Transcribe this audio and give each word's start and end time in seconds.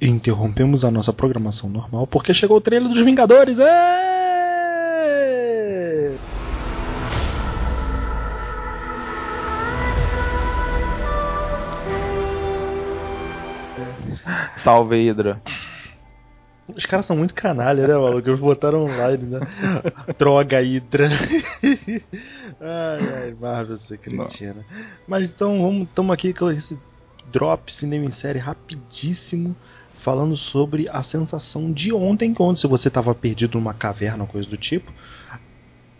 interrompemos 0.00 0.84
a 0.84 0.90
nossa 0.90 1.12
programação 1.12 1.68
normal 1.68 2.06
porque 2.06 2.32
chegou 2.32 2.56
o 2.56 2.60
trailer 2.60 2.88
dos 2.88 3.04
Vingadores. 3.04 3.58
Êêêê! 3.58 4.30
Salve, 14.64 14.96
Hydra. 14.96 15.40
Os 16.76 16.86
caras 16.86 17.06
são 17.06 17.16
muito 17.16 17.34
canalha, 17.34 17.86
né, 17.86 17.94
maluco? 17.94 18.28
Eles 18.28 18.40
botaram 18.40 18.84
online, 18.84 19.24
né? 19.24 19.40
Droga 20.16 20.60
Hydra. 20.60 21.08
ai, 22.60 23.14
ai, 23.14 23.36
Marvel, 23.40 23.78
você 23.78 23.96
cretina. 23.96 24.64
Mas 25.06 25.24
então, 25.24 25.60
vamos, 25.60 25.88
estamos 25.88 26.12
aqui 26.12 26.32
com 26.32 26.50
esse 26.50 26.78
drop 27.32 27.72
cinema 27.72 28.04
em 28.04 28.12
série 28.12 28.38
rapidíssimo, 28.38 29.56
falando 30.02 30.36
sobre 30.36 30.88
a 30.88 31.02
sensação 31.02 31.72
de 31.72 31.92
ontem, 31.92 32.34
quando 32.34 32.58
se 32.58 32.66
você 32.66 32.88
estava 32.88 33.14
perdido 33.14 33.58
numa 33.58 33.74
caverna 33.74 34.24
ou 34.24 34.28
coisa 34.28 34.48
do 34.48 34.56
tipo, 34.56 34.92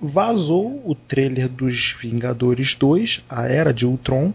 vazou 0.00 0.82
o 0.84 0.95
trailer 0.95 1.48
dos 1.48 1.96
Vingadores 2.00 2.74
2, 2.74 3.24
a 3.28 3.46
Era 3.46 3.73
de 3.73 3.84
Ultron, 3.86 4.32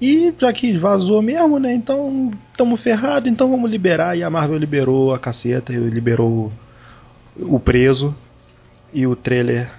e 0.00 0.34
já 0.36 0.52
que 0.52 0.76
vazou 0.78 1.22
mesmo, 1.22 1.60
né? 1.60 1.72
Então 1.72 2.32
estamos 2.50 2.82
ferrados, 2.82 3.30
então 3.30 3.48
vamos 3.48 3.70
liberar. 3.70 4.18
E 4.18 4.24
a 4.24 4.28
Marvel 4.28 4.58
liberou 4.58 5.14
a 5.14 5.18
caceta, 5.18 5.72
liberou 5.72 6.52
o 7.36 7.60
preso. 7.60 8.12
E 8.92 9.06
o 9.06 9.14
trailer 9.14 9.70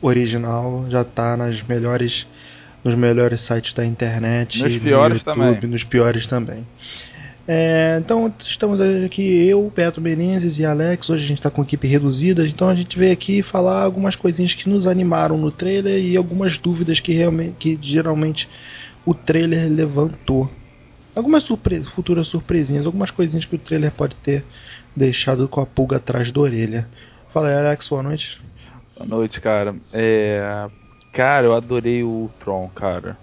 original 0.00 0.86
já 0.88 1.02
tá 1.04 1.36
nas 1.36 1.60
melhores, 1.62 2.28
nos 2.84 2.94
melhores 2.94 3.40
sites 3.40 3.74
da 3.74 3.84
internet. 3.84 4.62
Nos 4.62 4.72
no 4.72 4.80
piores 4.80 5.18
YouTube, 5.18 5.34
também. 5.34 5.70
Nos 5.70 5.82
piores 5.82 6.26
também. 6.28 6.66
É, 7.46 7.98
então 7.98 8.32
estamos 8.38 8.80
aqui, 8.80 9.46
eu, 9.48 9.70
Petro 9.74 10.00
Menezes 10.00 10.58
e 10.58 10.64
Alex. 10.64 11.10
Hoje 11.10 11.24
a 11.24 11.26
gente 11.26 11.38
está 11.38 11.50
com 11.50 11.62
equipe 11.62 11.88
reduzida, 11.88 12.46
então 12.46 12.68
a 12.68 12.74
gente 12.74 12.96
veio 12.96 13.12
aqui 13.12 13.42
falar 13.42 13.82
algumas 13.82 14.14
coisinhas 14.14 14.54
que 14.54 14.68
nos 14.68 14.86
animaram 14.86 15.36
no 15.36 15.50
trailer 15.50 16.00
e 16.00 16.16
algumas 16.16 16.56
dúvidas 16.58 17.00
que, 17.00 17.12
realmente, 17.12 17.54
que 17.58 17.78
geralmente 17.82 18.48
o 19.04 19.12
trailer 19.12 19.68
levantou. 19.68 20.48
Algumas 21.14 21.42
surpre 21.42 21.82
futuras 21.94 22.28
surpresinhas, 22.28 22.86
algumas 22.86 23.10
coisinhas 23.10 23.44
que 23.44 23.56
o 23.56 23.58
trailer 23.58 23.90
pode 23.90 24.14
ter 24.16 24.44
deixado 24.94 25.48
com 25.48 25.60
a 25.60 25.66
pulga 25.66 25.96
atrás 25.96 26.30
da 26.30 26.40
orelha. 26.40 26.88
Fala 27.32 27.48
aí, 27.48 27.54
Alex, 27.54 27.88
boa 27.88 28.02
noite. 28.02 28.40
Boa 28.96 29.06
noite, 29.06 29.40
cara. 29.40 29.74
É. 29.92 30.68
Cara, 31.12 31.46
eu 31.46 31.54
adorei 31.54 32.02
o 32.02 32.30
Tron, 32.40 32.70
cara. 32.74 33.18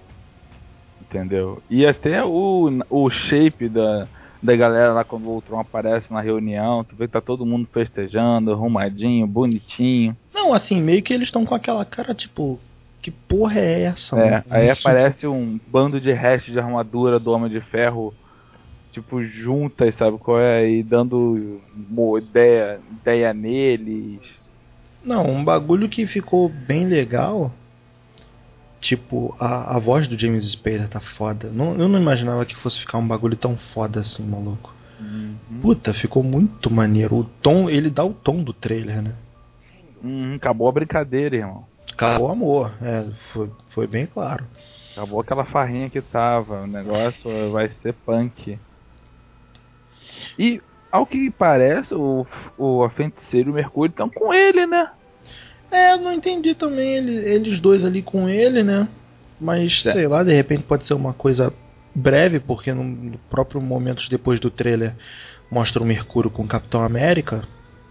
Entendeu? 1.09 1.61
E 1.69 1.85
até 1.87 2.23
o, 2.23 2.69
o 2.87 3.09
shape 3.09 3.67
da, 3.67 4.07
da 4.41 4.55
galera 4.55 4.93
lá 4.93 5.03
quando 5.03 5.25
o 5.25 5.33
Ultron 5.33 5.59
aparece 5.59 6.05
na 6.11 6.21
reunião, 6.21 6.83
tu 6.83 6.95
vê 6.95 7.07
que 7.07 7.13
tá 7.13 7.21
todo 7.21 7.45
mundo 7.45 7.67
festejando, 7.73 8.51
arrumadinho, 8.51 9.25
bonitinho. 9.25 10.15
Não, 10.31 10.53
assim, 10.53 10.79
meio 10.79 11.01
que 11.01 11.11
eles 11.11 11.27
estão 11.27 11.45
com 11.45 11.55
aquela 11.55 11.83
cara 11.83 12.13
tipo, 12.13 12.59
que 13.01 13.09
porra 13.09 13.59
é 13.59 13.81
essa? 13.83 14.15
É, 14.17 14.31
mano? 14.31 14.43
aí 14.51 14.69
aparece 14.69 15.25
um 15.25 15.59
bando 15.67 15.99
de 15.99 16.11
restos 16.13 16.53
de 16.53 16.59
armadura 16.59 17.19
do 17.19 17.31
Homem 17.31 17.49
de 17.49 17.59
Ferro, 17.59 18.13
tipo, 18.91 19.23
juntas, 19.23 19.95
sabe 19.95 20.17
qual 20.19 20.39
é? 20.39 20.69
E 20.69 20.83
dando 20.83 21.59
ideia, 22.17 22.79
ideia 23.01 23.33
neles. 23.33 24.19
Não, 25.03 25.29
um 25.29 25.43
bagulho 25.43 25.89
que 25.89 26.05
ficou 26.05 26.49
bem 26.49 26.85
legal. 26.85 27.51
Tipo, 28.79 29.35
a, 29.39 29.75
a 29.75 29.79
voz 29.79 30.07
do 30.07 30.17
James 30.17 30.45
Spader 30.45 30.87
tá 30.87 30.99
foda. 30.99 31.49
Não, 31.51 31.77
eu 31.77 31.87
não 31.89 31.99
imaginava 31.99 32.45
que 32.45 32.55
fosse 32.55 32.79
ficar 32.79 32.97
um 32.97 33.07
bagulho 33.07 33.35
tão 33.35 33.57
foda 33.57 33.99
assim, 33.99 34.23
maluco. 34.23 34.73
Puta, 35.61 35.93
ficou 35.93 36.23
muito 36.23 36.71
maneiro. 36.71 37.15
O 37.17 37.23
tom, 37.23 37.69
ele 37.69 37.89
dá 37.89 38.03
o 38.03 38.13
tom 38.13 38.43
do 38.43 38.53
trailer, 38.53 39.01
né? 39.01 39.13
Hum, 40.03 40.35
acabou 40.35 40.67
a 40.69 40.71
brincadeira, 40.71 41.35
irmão. 41.35 41.65
Acabou 41.91 42.29
o 42.29 42.31
amor, 42.31 42.73
é, 42.81 43.05
foi, 43.33 43.51
foi 43.71 43.87
bem 43.87 44.05
claro. 44.05 44.45
Acabou 44.93 45.19
aquela 45.19 45.45
farrinha 45.45 45.89
que 45.89 46.01
tava. 46.01 46.61
O 46.61 46.67
negócio 46.67 47.51
vai 47.51 47.69
ser 47.81 47.93
punk. 48.05 48.57
E, 50.37 50.61
ao 50.91 51.05
que 51.05 51.29
parece, 51.31 51.93
o, 51.93 52.25
o 52.57 52.83
a 52.83 52.89
feiticeiro 52.89 53.49
e 53.49 53.51
o 53.51 53.55
Mercúrio 53.55 53.91
estão 53.91 54.09
com 54.09 54.33
ele, 54.33 54.65
né? 54.65 54.89
É, 55.71 55.93
eu 55.93 55.97
não 55.97 56.11
entendi 56.13 56.55
também 56.55 56.95
ele- 56.97 57.15
eles 57.31 57.59
dois 57.59 57.83
ali 57.85 58.01
com 58.01 58.27
ele, 58.27 58.63
né? 58.63 58.87
Mas 59.39 59.83
É. 59.85 59.93
sei 59.93 60.07
lá, 60.07 60.23
de 60.23 60.33
repente 60.33 60.63
pode 60.63 60.85
ser 60.87 60.93
uma 60.93 61.13
coisa 61.13 61.53
breve, 61.93 62.39
porque 62.39 62.73
no, 62.73 62.83
no 62.83 63.17
próprio 63.29 63.61
momento 63.61 64.09
depois 64.09 64.39
do 64.39 64.49
trailer 64.49 64.93
mostra 65.51 65.81
o 65.81 65.85
Mercúrio 65.85 66.29
com 66.31 66.43
o 66.43 66.47
Capitão 66.47 66.83
América. 66.83 67.43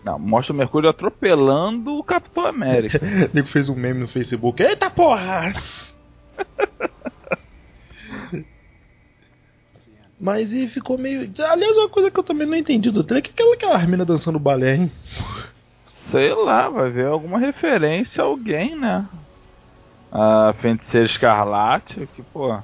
Não, 0.04 0.18
mostra 0.18 0.52
o 0.52 0.56
Mercúrio 0.56 0.88
atropelando 0.88 1.94
o 1.98 2.04
Capitão 2.04 2.46
América. 2.46 3.00
O 3.32 3.34
nego 3.34 3.48
fez 3.48 3.68
um 3.68 3.74
meme 3.74 4.00
no 4.00 4.08
Facebook. 4.08 4.62
Eita 4.62 4.88
porra! 4.90 5.54
Mas 10.20 10.52
e 10.52 10.66
ficou 10.66 10.98
meio. 10.98 11.30
Aliás, 11.38 11.76
uma 11.76 11.88
coisa 11.88 12.10
que 12.10 12.18
eu 12.18 12.24
também 12.24 12.46
não 12.46 12.56
entendi 12.56 12.90
do 12.90 13.04
trailer, 13.04 13.22
que 13.22 13.30
aquela, 13.30 13.54
aquela 13.54 13.78
mina 13.86 14.04
dançando 14.04 14.38
balé, 14.38 14.74
hein? 14.74 14.92
Sei 16.10 16.32
lá, 16.34 16.68
vai 16.68 16.90
ver 16.90 17.06
alguma 17.06 17.38
referência 17.38 18.22
a 18.22 18.26
alguém, 18.26 18.76
né? 18.76 19.04
A 20.10 20.54
feiticeira 20.60 21.06
escarlate, 21.06 22.08
que, 22.14 22.22
pô. 22.22 22.58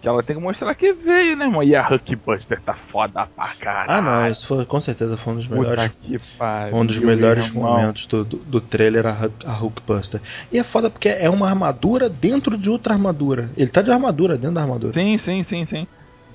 Que 0.00 0.08
ela 0.08 0.22
tem 0.22 0.36
que 0.36 0.42
mostrar 0.42 0.74
que 0.74 0.94
veio, 0.94 1.36
né, 1.36 1.44
irmão? 1.44 1.62
E 1.62 1.76
a 1.76 1.86
Hulkbuster 1.86 2.60
tá 2.62 2.74
foda 2.90 3.28
pra 3.36 3.54
caralho. 3.54 3.90
Ah, 3.90 4.00
não, 4.00 4.26
isso 4.28 4.46
foi, 4.46 4.64
com 4.64 4.80
certeza 4.80 5.16
foi 5.18 5.34
um 5.34 5.36
dos 5.36 5.46
melhores. 5.46 5.92
que 6.00 6.16
pariu. 6.38 6.76
Um 6.76 6.86
dos 6.86 6.98
melhores 6.98 7.50
momentos 7.50 8.06
do, 8.06 8.24
do, 8.24 8.36
do 8.38 8.60
trailer, 8.62 9.06
a, 9.06 9.28
a 9.44 9.52
Hulkbuster. 9.52 10.20
E 10.50 10.58
é 10.58 10.64
foda 10.64 10.88
porque 10.88 11.08
é 11.08 11.28
uma 11.28 11.48
armadura 11.48 12.08
dentro 12.08 12.56
de 12.56 12.70
outra 12.70 12.94
armadura. 12.94 13.50
Ele 13.56 13.70
tá 13.70 13.82
de 13.82 13.90
armadura 13.90 14.36
dentro 14.36 14.54
da 14.54 14.62
armadura. 14.62 14.94
Sim, 14.94 15.18
sim, 15.22 15.44
sim, 15.48 15.66
sim. 15.66 15.86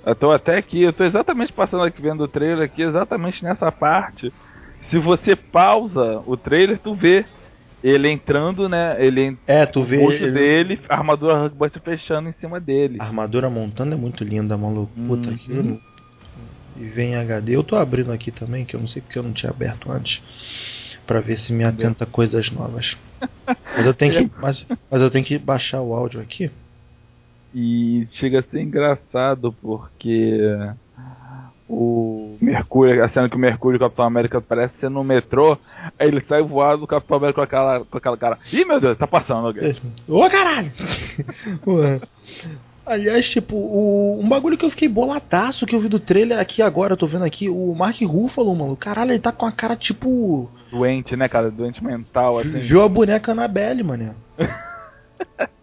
Eu 0.06 0.13
tô 0.13 0.31
até 0.31 0.57
aqui, 0.57 0.84
eu 0.84 0.94
tô 0.94 1.03
exatamente 1.03 1.52
passando 1.52 1.84
aqui 1.84 2.00
vendo 2.00 2.24
o 2.24 2.28
trailer 2.28 2.66
aqui, 2.66 2.84
exatamente 2.84 3.44
nessa 3.44 3.72
parte. 3.72 4.31
Se 4.90 5.00
você 5.00 5.35
pausa 5.35 6.22
o 6.25 6.38
trailer, 6.38 6.79
tu 6.79 6.96
vê 6.96 7.25
ele 7.84 8.09
entrando, 8.09 8.68
né? 8.69 8.96
Ele 9.03 9.38
É, 9.47 9.66
tu 9.66 9.84
vê. 9.84 9.97
o 9.97 10.12
ele- 10.12 10.31
dele, 10.31 10.79
a 10.90 10.96
armadura 10.96 11.35
Hulkbuster 11.41 11.81
fechando 11.81 12.29
em 12.29 12.34
cima 12.40 12.59
dele. 12.59 12.97
A 13.00 13.06
armadura 13.06 13.50
montando 13.50 13.94
é 13.94 13.97
muito 13.97 14.24
linda, 14.24 14.57
maluco. 14.57 14.91
Puta 15.07 15.29
Uhum. 15.31 15.38
que. 15.38 15.79
E 16.78 16.85
vem 16.85 17.12
em 17.12 17.16
HD. 17.16 17.56
Eu 17.56 17.63
tô 17.63 17.75
abrindo 17.75 18.12
aqui 18.12 18.31
também, 18.31 18.66
que 18.66 18.75
eu 18.75 18.79
não 18.79 18.88
sei 18.88 19.01
porque 19.01 19.18
eu 19.18 19.24
não 19.24 19.34
tinha 19.34 19.50
aberto 19.51 19.91
antes. 19.91 20.22
Pra 21.07 21.19
ver 21.22 21.38
se 21.38 21.53
me 21.53 21.63
atenta 21.63 22.03
a 22.03 22.07
coisas 22.07 22.50
novas. 22.51 22.97
Mas 23.75 23.85
eu 23.85 23.94
tenho 23.94 24.12
que. 24.13 24.31
Mas, 24.41 24.66
mas 24.90 25.01
eu 25.01 25.09
tenho 25.09 25.24
que 25.24 25.38
baixar 25.38 25.81
o 25.81 25.94
áudio 25.94 26.19
aqui. 26.22 26.50
E 27.53 28.07
chega 28.13 28.40
a 28.40 28.44
ser 28.44 28.62
engraçado 28.62 29.53
porque 29.62 30.40
o 31.67 32.37
Mercúrio, 32.39 33.03
a 33.03 33.09
cena 33.09 33.27
que 33.29 33.35
o 33.35 33.39
Mercúrio 33.39 33.75
e 33.75 33.77
o 33.77 33.79
Capitão 33.79 34.05
América 34.05 34.39
parece 34.39 34.73
ser 34.79 34.89
no 34.89 35.03
metrô, 35.03 35.57
aí 35.99 36.07
ele 36.07 36.23
sai 36.27 36.41
voado 36.43 36.83
o 36.83 36.87
Capitão 36.87 37.17
América 37.17 37.37
com 37.37 37.43
aquela, 37.43 37.85
com 37.85 37.97
aquela 37.97 38.17
cara. 38.17 38.37
Ih 38.51 38.65
meu 38.65 38.79
Deus, 38.79 38.97
tá 38.97 39.07
passando 39.07 39.47
alguém. 39.47 39.75
Ô 40.07 40.29
caralho! 40.29 40.71
Aliás, 42.85 43.27
tipo, 43.27 43.55
o, 43.55 44.19
um 44.21 44.29
bagulho 44.29 44.55
que 44.55 44.63
eu 44.63 44.69
fiquei 44.69 44.87
boladaço 44.87 45.65
que 45.65 45.75
eu 45.75 45.79
vi 45.79 45.89
do 45.89 45.99
trailer 45.99 46.39
aqui 46.39 46.61
agora, 46.61 46.93
eu 46.93 46.97
tô 46.97 47.07
vendo 47.07 47.25
aqui, 47.25 47.49
o 47.49 47.73
Mark 47.73 47.99
Ruffalo, 48.01 48.55
mano. 48.55 48.77
Caralho, 48.77 49.11
ele 49.11 49.19
tá 49.19 49.31
com 49.31 49.47
a 49.47 49.51
cara 49.51 49.75
tipo. 49.75 50.47
Doente, 50.69 51.15
né, 51.15 51.27
cara? 51.27 51.49
Doente 51.49 51.83
mental, 51.83 52.37
assim. 52.37 52.59
Viu 52.59 52.83
a 52.83 52.87
boneca 52.87 53.31
Annabelle, 53.31 53.81
mano. 53.81 54.15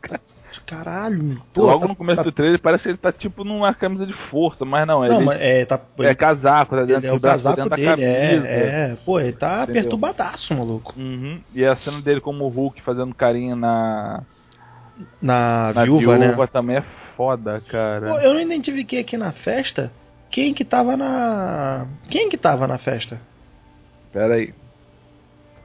Caralho, 0.72 1.42
pô. 1.52 1.66
Logo 1.66 1.80
tá- 1.82 1.88
no 1.88 1.94
começo 1.96 2.16
tá- 2.16 2.22
do 2.22 2.32
trailer 2.32 2.58
parece 2.60 2.82
que 2.84 2.88
ele 2.88 2.96
tá 2.98 3.12
tipo 3.12 3.44
numa 3.44 3.74
camisa 3.74 4.06
de 4.06 4.14
força, 4.30 4.64
mas 4.64 4.86
não, 4.86 5.00
Não, 5.00 5.04
ele 5.16 5.24
mas 5.24 5.38
é, 5.40 5.64
tá. 5.66 5.78
é 6.00 6.14
casaco, 6.14 6.74
tá 6.74 6.84
dentro 6.84 7.06
é 7.06 7.10
o 7.12 7.16
do 7.16 7.20
braço 7.20 7.44
casaco 7.44 7.56
dentro 7.56 7.70
da 7.70 7.76
dele, 7.76 8.04
é, 8.04 8.28
camisa. 8.36 8.48
é. 8.48 8.96
Pô, 9.04 9.20
ele 9.20 9.32
tá 9.32 9.64
Entendeu? 9.64 9.82
perturbadaço, 9.82 10.54
maluco. 10.54 10.94
Uhum. 10.96 11.40
E 11.54 11.64
a 11.64 11.76
cena 11.76 12.00
dele 12.00 12.20
como 12.20 12.44
o 12.44 12.48
Hulk 12.48 12.80
fazendo 12.80 13.14
carinho 13.14 13.54
na, 13.54 14.22
Na, 15.20 15.72
na 15.74 15.84
viúva, 15.84 16.16
né? 16.16 16.34
também 16.50 16.76
é 16.76 16.84
foda, 17.16 17.60
cara. 17.68 18.08
Pô, 18.08 18.18
eu 18.18 18.32
não 18.32 18.40
identifiquei 18.40 19.00
aqui 19.00 19.16
na 19.18 19.32
festa 19.32 19.92
quem 20.30 20.54
que 20.54 20.64
tava 20.64 20.96
na. 20.96 21.86
Quem 22.08 22.30
que 22.30 22.38
tava 22.38 22.66
na 22.66 22.78
festa? 22.78 23.20
Pera 24.10 24.34
aí. 24.34 24.54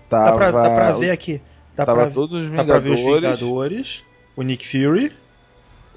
Dá 0.10 0.24
Tava, 0.26 0.38
pra, 0.38 0.52
dá 0.52 0.70
pra 0.70 0.92
ver 0.94 1.12
aqui. 1.12 1.42
Dá 1.76 1.86
tava 1.86 2.04
pra, 2.04 2.12
todos 2.12 2.42
os 2.42 2.52
dá 2.52 2.64
pra 2.66 2.80
ver 2.80 2.90
os 2.90 3.00
Vingadores. 3.00 4.04
O 4.38 4.44
Nick 4.44 4.66
Fury. 4.68 5.12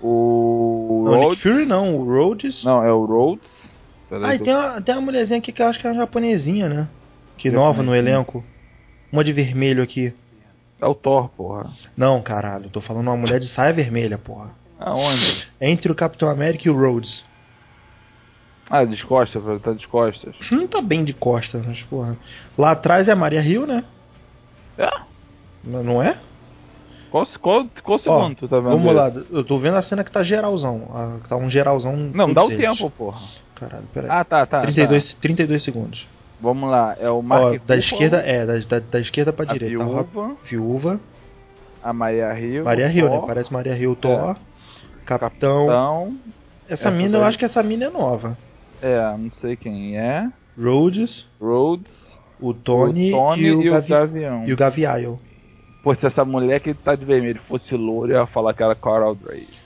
o 0.01 1.05
Não, 1.05 1.31
Nick. 1.31 1.43
Fury 1.43 1.67
não, 1.67 1.95
o 1.95 2.05
Rhodes. 2.05 2.65
Não, 2.65 2.83
é 2.83 2.91
o 2.93 3.05
Rhodes. 3.05 3.45
Ah, 4.11 4.35
e 4.35 4.39
tem 4.41 4.53
uma, 4.53 4.81
tem 4.81 4.95
uma 4.95 5.03
mulherzinha 5.03 5.39
aqui 5.39 5.53
que 5.53 5.63
eu 5.63 5.67
acho 5.67 5.79
que 5.79 5.87
é 5.87 5.91
uma 5.91 6.01
japonesinha, 6.01 6.69
né? 6.69 6.89
Que 7.37 7.51
nova 7.51 7.83
no 7.83 7.95
elenco. 7.95 8.43
Uma 9.13 9.23
de 9.23 9.33
vermelho 9.33 9.83
aqui. 9.83 10.13
É 10.81 10.87
o 10.87 10.95
Thor, 10.95 11.29
porra. 11.29 11.71
Não, 11.97 12.21
caralho, 12.23 12.71
tô 12.71 12.81
falando 12.81 13.09
uma 13.09 13.17
mulher 13.17 13.39
de 13.39 13.47
saia 13.47 13.73
vermelha, 13.73 14.19
porra. 14.19 14.51
Aonde? 14.81 15.47
Entre 15.61 15.93
o 15.93 15.95
Capitão 15.95 16.29
América 16.29 16.67
e 16.67 16.71
o 16.71 16.77
Rhodes. 16.77 17.23
Ah, 18.69 18.85
de 18.85 19.05
costas, 19.05 19.43
tá 19.63 19.73
de 19.73 19.87
costas. 19.87 20.35
Não 20.51 20.67
tá 20.67 20.81
bem 20.81 21.05
de 21.05 21.13
costas, 21.13 21.65
mas 21.67 21.83
porra. 21.83 22.17
Lá 22.57 22.71
atrás 22.71 23.07
é 23.09 23.13
a 23.13 23.17
Maria 23.17 23.41
Rio, 23.41 23.67
né? 23.67 23.85
É? 24.79 24.89
Não 25.63 26.03
é? 26.03 26.19
Qual, 27.11 27.27
qual, 27.41 27.67
qual 27.83 28.01
Ó, 28.07 28.21
segundo 28.21 28.37
tu 28.37 28.49
tá 28.49 28.57
vendo? 28.61 28.71
Vamos 28.71 28.95
lá, 28.95 29.13
eu 29.31 29.45
tô 29.45 29.59
vendo 29.59 29.77
a 29.77 29.83
cena 29.83 30.05
que 30.05 30.11
tá 30.13 30.23
geralzão. 30.23 30.89
a- 30.95 31.29
tá 31.29 31.37
um 31.37 31.51
geralzão. 31.51 31.97
Não, 31.97 32.33
dá 32.33 32.45
o 32.45 32.51
eles. 32.51 32.59
tempo, 32.79 32.91
porra. 32.91 33.21
Caralho, 33.57 33.85
peraí. 33.93 34.09
Ah, 34.11 34.25
tá, 34.25 34.47
tá. 34.47 34.63
32, 34.63 35.13
32 35.15 35.63
segundos. 35.63 36.03
tá. 36.03 36.09
Vamos 36.41 36.71
lá, 36.71 36.97
é 36.99 37.11
o 37.11 37.19
Ó, 37.19 37.23
Mark 37.23 37.43
da 37.67 37.75
Ruffalo, 37.75 37.81
esquerda, 37.81 38.17
é, 38.19 38.47
da, 38.47 38.57
da, 38.59 38.79
da 38.79 39.01
esquerda 39.01 39.33
pra 39.33 39.45
a 39.45 39.53
direita. 39.53 39.83
Ó, 39.83 39.87
viúva, 39.87 40.37
Viúva. 40.45 41.01
a 41.83 41.93
Maria 41.93 42.33
Rio, 42.33 42.65
Maria 42.65 42.87
o 42.87 42.89
Rio, 42.89 43.11
né? 43.11 43.23
Parece 43.27 43.53
Maria 43.53 43.75
Rio 43.75 43.95
Thor. 43.95 44.37
Capitão. 45.05 45.67
Capitão, 45.67 46.17
Essa 46.69 46.89
essa 46.89 46.91
mina, 46.91 47.19
eu 47.19 47.25
acho 47.25 47.39
que 47.39 47.45
essa 47.45 47.63
mina 47.63 47.87
é 47.87 47.91
nova. 47.91 48.39
é, 48.81 48.99
não 49.19 49.31
sei 49.41 49.57
quem 49.57 49.99
é, 49.99 50.29
Rhodes, 50.59 51.27
Rhodes, 51.41 51.85
o 52.41 52.55
Tony, 52.55 53.13
o 53.13 53.17
Tony 53.17 53.43
e, 53.43 53.53
o 53.69 53.73
Gavi- 53.73 53.89
Gavião. 53.89 54.45
e 54.47 54.53
o 54.53 54.57
Gavial. 54.57 55.19
Pô, 55.83 55.95
se 55.95 56.07
essa 56.07 56.25
mulher 56.25 56.61
que 56.61 56.75
tá 56.75 56.95
de 56.95 57.05
vermelho 57.05 57.41
fosse 57.49 57.75
loura, 57.75 58.13
eu 58.13 58.21
ia 58.21 58.27
falar 58.27 58.53
que 58.53 58.63
era 58.63 58.75
Coral 58.75 59.15
Drake. 59.15 59.59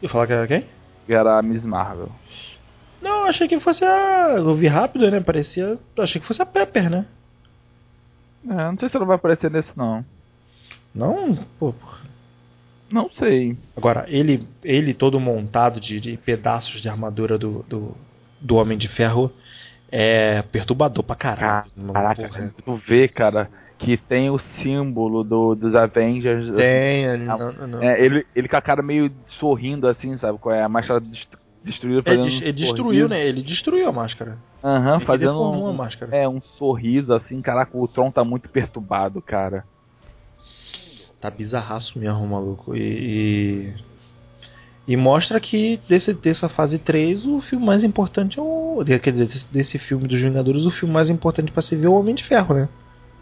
Eu 0.00 0.08
falar 0.08 0.26
que 0.26 0.32
era 0.32 0.46
quem? 0.46 0.64
Que 1.06 1.12
era 1.12 1.38
a 1.38 1.42
Miss 1.42 1.62
Marvel. 1.64 2.08
Não, 3.02 3.24
achei 3.24 3.48
que 3.48 3.58
fosse 3.58 3.84
a. 3.84 4.34
Eu 4.36 4.54
vi 4.54 4.66
rápido, 4.66 5.10
né? 5.10 5.20
Parecia. 5.20 5.78
Achei 5.98 6.20
que 6.20 6.26
fosse 6.26 6.42
a 6.42 6.46
Pepper, 6.46 6.90
né? 6.90 7.06
É, 8.48 8.54
não 8.54 8.78
sei 8.78 8.88
se 8.88 8.96
ela 8.96 9.04
vai 9.04 9.16
aparecer 9.16 9.50
nesse 9.50 9.70
não. 9.76 10.04
Não, 10.94 11.36
pô. 11.58 11.74
Não 12.90 13.08
sei. 13.10 13.56
Agora, 13.76 14.04
ele, 14.08 14.46
ele 14.64 14.92
todo 14.92 15.20
montado 15.20 15.80
de, 15.80 16.00
de 16.00 16.16
pedaços 16.16 16.80
de 16.80 16.88
armadura 16.88 17.38
do, 17.38 17.64
do, 17.68 17.96
do 18.40 18.56
Homem 18.56 18.76
de 18.76 18.88
Ferro 18.88 19.32
é 19.90 20.42
perturbador 20.42 21.04
pra 21.04 21.16
caralho. 21.16 21.70
Caraca, 21.92 22.54
tu 22.64 22.76
vê, 22.86 23.08
cara, 23.08 23.48
que 23.80 23.96
tem 23.96 24.30
o 24.30 24.38
símbolo 24.62 25.24
do, 25.24 25.54
dos 25.54 25.74
Avengers. 25.74 26.54
Tem, 26.54 27.04
ele 27.04 27.28
Ah, 27.28 27.36
não, 27.38 27.66
não. 27.66 27.82
É, 27.82 28.00
ele, 28.04 28.26
ele 28.36 28.46
com 28.48 28.56
a 28.56 28.60
cara 28.62 28.82
meio 28.82 29.10
sorrindo 29.38 29.88
assim, 29.88 30.16
sabe? 30.18 30.38
Qual 30.38 30.54
é? 30.54 30.62
A 30.62 30.68
máscara 30.68 31.00
dest- 31.00 31.28
destruída 31.64 31.98
Ele, 32.00 32.04
fazendo 32.18 32.24
um 32.24 32.42
ele 32.42 32.52
destruiu, 32.52 32.84
sorriso. 32.84 33.08
né? 33.08 33.26
Ele 33.26 33.42
destruiu 33.42 33.88
a 33.88 33.92
máscara. 33.92 34.38
Aham, 34.62 34.96
Ele 34.96 35.04
fazendo 35.06 35.42
um, 35.42 35.72
máscara. 35.72 36.14
é, 36.14 36.28
um 36.28 36.40
sorriso 36.58 37.12
assim. 37.12 37.40
Caraca, 37.40 37.76
o 37.76 37.88
Tron 37.88 38.10
tá 38.10 38.22
muito 38.24 38.48
perturbado, 38.48 39.20
cara. 39.22 39.64
Tá 41.20 41.30
bizarraço 41.30 41.98
mesmo, 41.98 42.26
maluco. 42.26 42.74
E. 42.76 43.74
E, 44.88 44.92
e 44.92 44.96
mostra 44.96 45.38
que 45.38 45.78
desse, 45.88 46.12
dessa 46.14 46.48
fase 46.48 46.78
3, 46.78 47.24
o 47.26 47.40
filme 47.40 47.64
mais 47.64 47.84
importante 47.84 48.38
é 48.38 48.42
o. 48.42 48.82
Quer 49.02 49.10
dizer, 49.12 49.26
desse, 49.26 49.46
desse 49.52 49.78
filme 49.78 50.08
dos 50.08 50.20
Vingadores, 50.20 50.64
o 50.64 50.70
filme 50.70 50.92
mais 50.94 51.10
importante 51.10 51.52
pra 51.52 51.62
se 51.62 51.76
ver 51.76 51.86
é 51.86 51.88
o 51.88 51.94
Homem 51.94 52.14
de 52.14 52.24
Ferro, 52.24 52.54
né? 52.54 52.68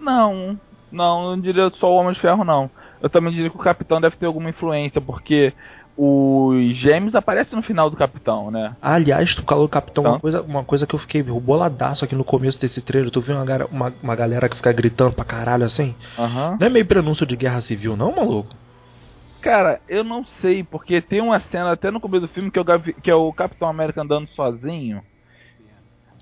Não, 0.00 0.59
não, 0.91 1.31
não 1.31 1.41
diria 1.41 1.71
só 1.79 1.93
o 1.93 1.97
Homem 1.97 2.12
de 2.15 2.21
Ferro, 2.21 2.45
não. 2.45 2.71
Eu 3.03 3.09
também 3.09 3.33
diria 3.33 3.50
que 3.50 3.56
o 3.56 3.61
Capitão 3.61 4.00
deve 4.00 4.17
ter 4.17 4.27
alguma 4.27 4.50
influência, 4.50 5.00
porque 5.00 5.53
os 5.97 6.77
gêmeos 6.77 7.15
aparecem 7.15 7.56
no 7.56 7.62
final 7.62 7.91
do 7.91 7.97
Capitão, 7.97 8.50
né? 8.50 8.77
Aliás, 8.81 9.35
tu 9.35 9.43
falou 9.43 9.69
Capitão, 9.69 10.05
Tá. 10.05 10.11
uma, 10.11 10.21
coisa, 10.21 10.43
uma 10.43 10.65
coisa 10.65 10.87
que 10.87 10.95
eu 10.95 10.99
fiquei 10.99 11.23
boladaço 11.23 12.05
aqui 12.05 12.15
no 12.15 12.25
começo 12.25 12.59
desse 12.61 12.81
trailer. 12.81 13.11
Tu 13.11 13.21
viu 13.21 13.35
uma, 13.35 13.45
uma, 13.67 13.95
uma 14.03 14.17
galera 14.17 14.49
que 14.49 14.56
fica 14.56 14.73
gritando 14.73 15.12
pra 15.15 15.25
caralho 15.25 15.65
assim? 15.65 15.95
Aham. 16.19 16.56
Não 16.61 16.67
é 16.67 16.71
meio 16.71 16.87
prenúncio 16.87 17.27
de 17.27 17.37
guerra 17.37 17.61
civil, 17.61 17.97
não, 17.97 18.15
maluco? 18.15 18.55
Cara, 19.41 19.81
eu 19.89 20.03
não 20.03 20.25
sei, 20.41 20.65
porque 20.65 21.01
tem 21.01 21.21
uma 21.21 21.41
cena 21.51 21.73
até 21.73 21.91
no 21.91 22.01
começo 22.01 22.27
do 22.27 22.33
filme 22.33 22.51
que 22.51 22.59
o, 22.59 22.65
Gavi- 22.65 22.94
que 22.94 23.11
é 23.11 23.15
o 23.15 23.33
Capitão 23.33 23.69
América 23.69 24.03
andando 24.03 24.29
sozinho. 24.31 25.03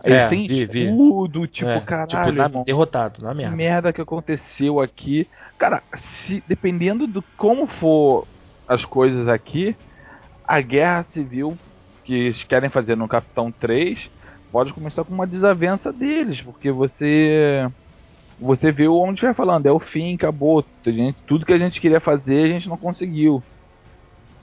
Ele 0.06 0.14
É, 0.14 0.28
tem 0.28 0.46
vi, 0.46 0.64
vi. 0.66 0.84
escudo, 0.86 1.46
tipo, 1.46 1.68
É, 1.68 1.80
caralho, 1.80 2.08
tipo, 2.08 2.32
na- 2.32 2.44
irmão, 2.44 2.62
derrotado, 2.64 3.22
na 3.22 3.34
merda. 3.34 3.56
merda 3.56 3.92
que 3.92 4.00
aconteceu 4.00 4.80
aqui. 4.80 5.28
Cara, 5.58 5.82
se, 6.26 6.42
dependendo 6.46 7.06
do 7.06 7.22
como 7.36 7.66
for 7.66 8.26
as 8.68 8.84
coisas 8.84 9.28
aqui, 9.28 9.74
a 10.46 10.60
guerra 10.60 11.04
civil 11.12 11.58
que 12.04 12.14
eles 12.14 12.42
querem 12.44 12.70
fazer 12.70 12.96
no 12.96 13.08
Capitão 13.08 13.50
3 13.50 13.98
pode 14.52 14.72
começar 14.72 15.02
com 15.04 15.12
uma 15.12 15.26
desavença 15.26 15.92
deles, 15.92 16.40
porque 16.40 16.70
você 16.70 17.68
você 18.38 18.70
vê 18.70 18.86
o 18.86 18.94
Homem 18.96 19.14
de 19.14 19.22
Ferro 19.22 19.34
falando, 19.34 19.66
é 19.66 19.72
o 19.72 19.78
fim, 19.80 20.14
acabou. 20.14 20.64
Gente- 20.84 21.16
tudo 21.26 21.44
que 21.46 21.52
a 21.52 21.58
gente 21.58 21.80
queria 21.80 22.00
fazer, 22.00 22.44
a 22.44 22.48
gente 22.48 22.68
não 22.68 22.76
conseguiu. 22.76 23.42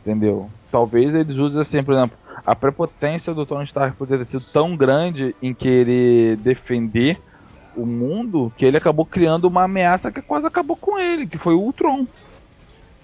Entendeu? 0.02 0.50
Talvez 0.72 1.14
eles 1.14 1.36
usem 1.38 1.62
assim, 1.62 1.84
por 1.84 1.94
exemplo, 1.94 2.18
a 2.46 2.56
prepotência 2.56 3.34
do 3.34 3.46
Tony 3.46 3.66
Stark 3.66 3.96
poderia 3.98 4.26
ter 4.26 4.32
sido 4.32 4.46
tão 4.52 4.76
grande 4.76 5.36
em 5.42 5.54
querer 5.54 6.38
defender 6.38 7.20
o 7.76 7.86
mundo 7.86 8.52
que 8.58 8.66
ele 8.66 8.78
acabou 8.78 9.06
criando 9.06 9.46
uma 9.46 9.64
ameaça 9.64 10.12
que 10.12 10.22
quase 10.22 10.46
acabou 10.46 10.76
com 10.76 11.00
ele, 11.00 11.28
que 11.28 11.38
foi 11.38 11.54
o 11.54 11.60
Ultron. 11.60 12.06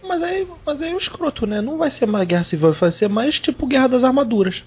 Mas 0.04 0.24
aí, 0.24 0.48
mas 0.66 0.82
aí 0.82 0.92
é 0.92 0.96
o 0.96 0.98
escroto, 0.98 1.46
né? 1.46 1.62
Não 1.62 1.78
vai 1.78 1.90
ser 1.90 2.06
mais 2.06 2.28
guerra 2.28 2.44
civil, 2.44 2.74
vai 2.74 2.92
ser 2.92 3.10
mais 3.10 3.40
tipo 3.40 3.68
guerra 3.68 3.88
das 3.88 4.04
armaduras. 4.04 4.64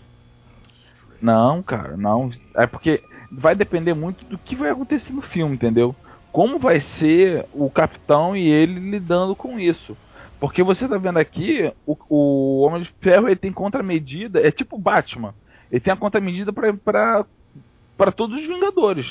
Não, 1.20 1.62
cara, 1.62 1.97
não. 1.97 2.31
É 2.56 2.67
porque 2.67 3.03
vai 3.31 3.55
depender 3.55 3.94
muito 3.94 4.25
do 4.25 4.37
que 4.37 4.56
vai 4.56 4.70
acontecer 4.70 5.12
no 5.12 5.23
filme, 5.23 5.55
entendeu? 5.55 5.94
Como 6.31 6.58
vai 6.58 6.85
ser 6.99 7.47
o 7.53 7.70
capitão 7.70 8.37
e 8.37 8.47
ele 8.47 8.79
lidando 8.91 9.35
com 9.35 9.58
isso. 9.58 9.97
Porque 10.43 10.61
você 10.61 10.89
tá 10.89 10.99
vendo 10.99 11.21
aqui, 11.21 11.73
o, 11.87 11.97
o 12.09 12.62
Homem 12.62 12.83
de 12.83 12.93
Ferro 13.00 13.29
ele 13.29 13.37
tem 13.37 13.53
contramedida, 13.53 14.44
é 14.44 14.50
tipo 14.50 14.77
Batman. 14.77 15.37
Ele 15.71 15.79
tem 15.81 15.93
a 15.93 15.97
contramedida 15.97 16.53
pra 16.53 18.11
todos 18.11 18.37
os 18.37 18.49
Vingadores. 18.49 19.06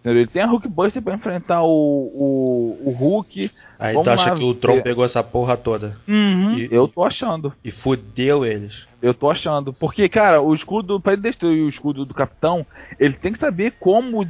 Entendeu? 0.00 0.22
Ele 0.22 0.30
tem 0.30 0.42
a 0.42 0.46
Hulkbuster 0.46 1.02
pra 1.02 1.14
enfrentar 1.14 1.62
o, 1.62 1.68
o, 1.68 2.78
o 2.86 2.90
Hulk. 2.92 3.50
Aí 3.78 3.92
Vamos 3.94 4.04
tu 4.04 4.10
acha 4.10 4.30
lá 4.32 4.36
que 4.38 4.44
o 4.44 4.54
Tron 4.54 4.80
pegou 4.80 5.04
essa 5.04 5.22
porra 5.24 5.56
toda 5.56 5.96
E- 6.06 6.68
eu 6.70 6.86
tô 6.86 7.04
achando. 7.04 7.52
e 7.64 7.70
fudeu 7.72 8.44
eles. 8.46 8.86
Eu 9.02 9.12
tô 9.12 9.28
achando. 9.30 9.72
Porque, 9.72 10.08
cara, 10.08 10.40
o 10.40 10.54
escudo, 10.54 11.00
pra 11.00 11.12
ele 11.14 11.22
destruir 11.22 11.62
o 11.62 11.68
escudo 11.68 12.04
do 12.04 12.14
capitão, 12.14 12.64
ele 12.98 13.14
tem 13.14 13.32
que 13.32 13.40
saber 13.40 13.72
como, 13.80 14.24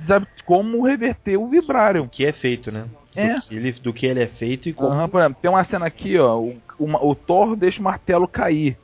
como 0.46 0.82
reverter 0.86 1.36
o 1.36 1.48
vibrário. 1.48 2.04
O 2.04 2.08
que 2.08 2.24
é 2.24 2.32
feito, 2.32 2.72
né? 2.72 2.86
É. 3.14 3.34
Do, 3.34 3.40
que 3.42 3.54
ele, 3.54 3.72
do 3.72 3.92
que 3.92 4.06
ele 4.06 4.22
é 4.22 4.26
feito 4.26 4.68
e 4.68 4.72
como. 4.72 4.90
Aham, 4.90 5.08
por 5.08 5.20
exemplo, 5.20 5.38
tem 5.42 5.50
uma 5.50 5.64
cena 5.64 5.86
aqui, 5.86 6.18
ó. 6.18 6.38
O, 6.38 6.56
uma- 6.78 7.04
o 7.04 7.14
Thor 7.14 7.54
deixa 7.56 7.78
o 7.80 7.84
martelo 7.84 8.26
cair. 8.26 8.76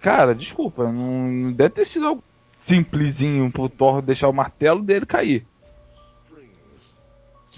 Cara, 0.00 0.34
desculpa, 0.34 0.84
não, 0.92 1.28
não 1.28 1.52
deve 1.52 1.70
ter 1.74 1.86
sido 1.88 2.06
algo 2.06 2.22
simplesinho 2.68 3.50
pro 3.50 3.68
Thor 3.68 4.00
deixar 4.02 4.28
o 4.28 4.32
martelo 4.32 4.82
dele 4.82 5.06
cair. 5.06 5.44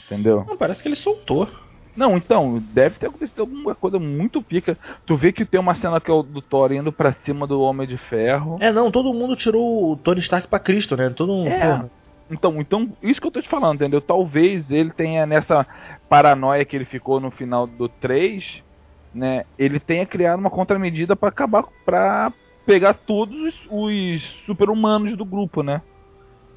Entendeu? 0.07 0.45
Não, 0.47 0.57
parece 0.57 0.83
que 0.83 0.89
ele 0.89 0.97
soltou. 0.97 1.49
Não, 1.97 2.17
então, 2.17 2.63
deve 2.73 2.99
ter 2.99 3.07
acontecido 3.07 3.41
alguma 3.41 3.75
coisa 3.75 3.99
muito 3.99 4.43
pica. 4.43 4.77
Tu 5.07 5.17
vê 5.17 5.33
que 5.33 5.47
tem 5.47 5.59
uma 5.59 5.75
cena 5.77 6.01
que 6.01 6.11
é 6.11 6.15
o 6.15 6.23
do 6.23 6.43
Thor 6.43 6.71
indo 6.73 6.93
pra 6.93 7.17
cima 7.25 7.47
do 7.47 7.61
Homem 7.61 7.89
de 7.89 7.97
Ferro. 7.97 8.59
É, 8.61 8.71
não, 8.71 8.91
todo 8.91 9.15
mundo 9.15 9.35
tirou 9.35 9.93
o 9.93 9.97
Tony 9.97 10.21
Stark 10.21 10.47
pra 10.47 10.59
Cristo, 10.59 10.97
né? 10.97 11.09
Todo 11.11 11.33
mundo. 11.33 11.49
É. 11.49 11.85
Então, 12.31 12.61
então, 12.61 12.93
isso 13.03 13.21
que 13.21 13.27
eu 13.27 13.31
tô 13.31 13.41
te 13.41 13.49
falando, 13.49 13.77
entendeu? 13.77 14.01
Talvez 14.01 14.69
ele 14.71 14.91
tenha 14.91 15.25
nessa 15.25 15.67
paranoia 16.09 16.65
que 16.65 16.77
ele 16.77 16.85
ficou 16.85 17.21
no 17.21 17.31
final 17.31 17.67
do 17.67 17.89
3, 17.89 18.63
né? 19.15 19.45
Ele 19.59 19.81
tenha 19.81 20.05
criado 20.05 20.39
uma 20.39 20.51
contramedida 20.51 21.17
pra 21.17 21.29
acabar 21.31 21.65
pra 21.85 22.33
pegar 22.67 22.95
todos 22.95 23.37
os, 23.37 23.55
os 23.71 24.23
super-humanos 24.45 25.17
do 25.17 25.25
grupo, 25.25 25.63
né? 25.63 25.81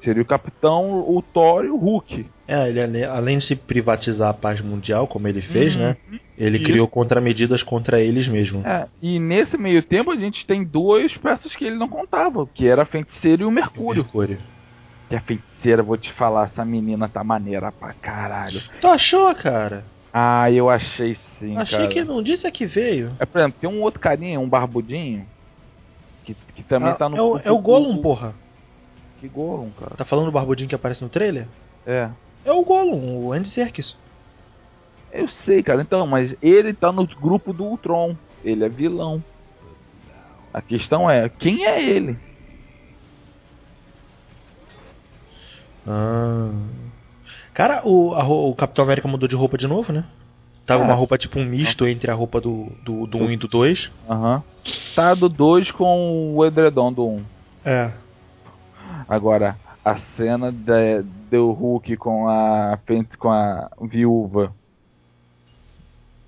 Seria 0.02 0.22
o 0.22 0.26
Capitão, 0.26 1.00
o 1.00 1.20
Thor 1.22 1.64
e 1.64 1.68
o 1.68 1.76
Hulk. 1.76 2.26
É, 2.48 2.68
ele 2.70 3.04
além 3.04 3.38
de 3.38 3.44
se 3.44 3.54
privatizar 3.54 4.30
a 4.30 4.34
paz 4.34 4.60
mundial, 4.60 5.06
como 5.06 5.28
ele 5.28 5.42
fez, 5.42 5.76
Uhum. 5.76 5.82
né? 5.82 5.96
Ele 6.38 6.56
Isso. 6.56 6.66
criou 6.66 6.88
contramedidas 6.88 7.62
contra 7.62 8.00
eles 8.00 8.26
mesmo. 8.26 8.66
É, 8.66 8.88
e 9.02 9.18
nesse 9.18 9.56
meio 9.58 9.82
tempo 9.82 10.10
a 10.10 10.16
gente 10.16 10.46
tem 10.46 10.64
duas 10.64 11.14
peças 11.18 11.54
que 11.54 11.64
ele 11.66 11.76
não 11.76 11.86
contava, 11.88 12.46
que 12.46 12.66
era 12.66 12.82
a 12.82 12.86
Feiticeira 12.86 13.42
e 13.42 13.44
o 13.44 13.50
Mercúrio. 13.50 14.02
Mercúrio. 14.04 14.38
Que 15.08 15.16
a 15.16 15.20
Feiticeira, 15.20 15.82
vou 15.82 15.98
te 15.98 16.10
falar, 16.14 16.46
essa 16.46 16.64
menina 16.64 17.08
tá 17.08 17.22
maneira 17.22 17.70
pra 17.70 17.92
caralho. 17.92 18.60
Tu 18.80 18.86
achou, 18.86 19.34
cara? 19.34 19.84
Ah, 20.12 20.50
eu 20.50 20.68
achei 20.70 21.16
sim, 21.38 21.56
Achei 21.56 21.78
cara. 21.78 21.88
que 21.90 22.04
não 22.04 22.22
disse 22.22 22.46
a 22.46 22.50
que 22.50 22.64
veio. 22.66 23.12
É, 23.20 23.26
por 23.26 23.38
exemplo, 23.38 23.58
tem 23.60 23.68
um 23.70 23.80
outro 23.82 24.00
carinha, 24.00 24.40
um 24.40 24.48
barbudinho, 24.48 25.24
que, 26.24 26.34
que 26.56 26.62
também 26.62 26.88
Ah, 26.90 26.94
tá 26.94 27.08
no... 27.08 27.16
é, 27.16 27.22
o, 27.22 27.38
é 27.44 27.50
o 27.52 27.58
Gollum, 27.58 27.98
porra. 27.98 28.34
Que 29.20 29.28
Gollum, 29.28 29.70
cara? 29.70 29.94
Tá 29.96 30.04
falando 30.04 30.26
do 30.26 30.32
barbudinho 30.32 30.68
que 30.68 30.74
aparece 30.74 31.02
no 31.02 31.08
trailer? 31.10 31.46
É. 31.86 32.08
É 32.44 32.52
o 32.52 32.64
Gollum, 32.64 33.26
o 33.26 33.32
Andy 33.32 33.48
Serkis. 33.48 33.96
Eu 35.12 35.28
sei, 35.44 35.62
cara, 35.62 35.82
então, 35.82 36.06
mas 36.06 36.34
ele 36.40 36.72
tá 36.72 36.90
no 36.90 37.06
grupo 37.06 37.52
do 37.52 37.64
Ultron. 37.64 38.16
Ele 38.44 38.64
é 38.64 38.68
vilão. 38.68 39.22
A 40.54 40.62
questão 40.62 41.10
é, 41.10 41.28
quem 41.28 41.64
é 41.66 41.82
ele? 41.82 42.16
Ah. 45.86 46.50
Cara, 47.54 47.82
o, 47.86 48.14
a 48.14 48.24
o 48.26 48.54
Capitão 48.54 48.84
América 48.84 49.08
mudou 49.08 49.28
de 49.28 49.34
roupa 49.34 49.58
de 49.58 49.66
novo, 49.66 49.92
né? 49.92 50.04
Tava 50.64 50.82
É. 50.82 50.86
uma 50.86 50.94
roupa 50.94 51.18
tipo 51.18 51.38
um 51.38 51.44
misto 51.44 51.86
entre 51.86 52.10
a 52.10 52.14
roupa 52.14 52.40
do, 52.40 52.70
do, 52.84 53.06
do 53.06 53.18
1 53.18 53.30
e 53.32 53.36
do 53.36 53.48
2. 53.48 53.90
Aham. 54.08 54.42
Tá 54.94 55.14
do 55.14 55.28
2 55.28 55.70
com 55.72 56.34
o 56.36 56.44
edredom 56.44 56.92
do 56.92 57.06
1. 57.06 57.10
Um. 57.16 57.24
É. 57.64 57.92
Agora, 59.08 59.56
a 59.84 59.98
cena 60.16 60.52
de, 60.52 61.02
do 61.30 61.52
Hulk 61.52 61.96
com 61.96 62.28
a 62.28 62.78
com 63.18 63.30
a 63.30 63.68
viúva 63.82 64.54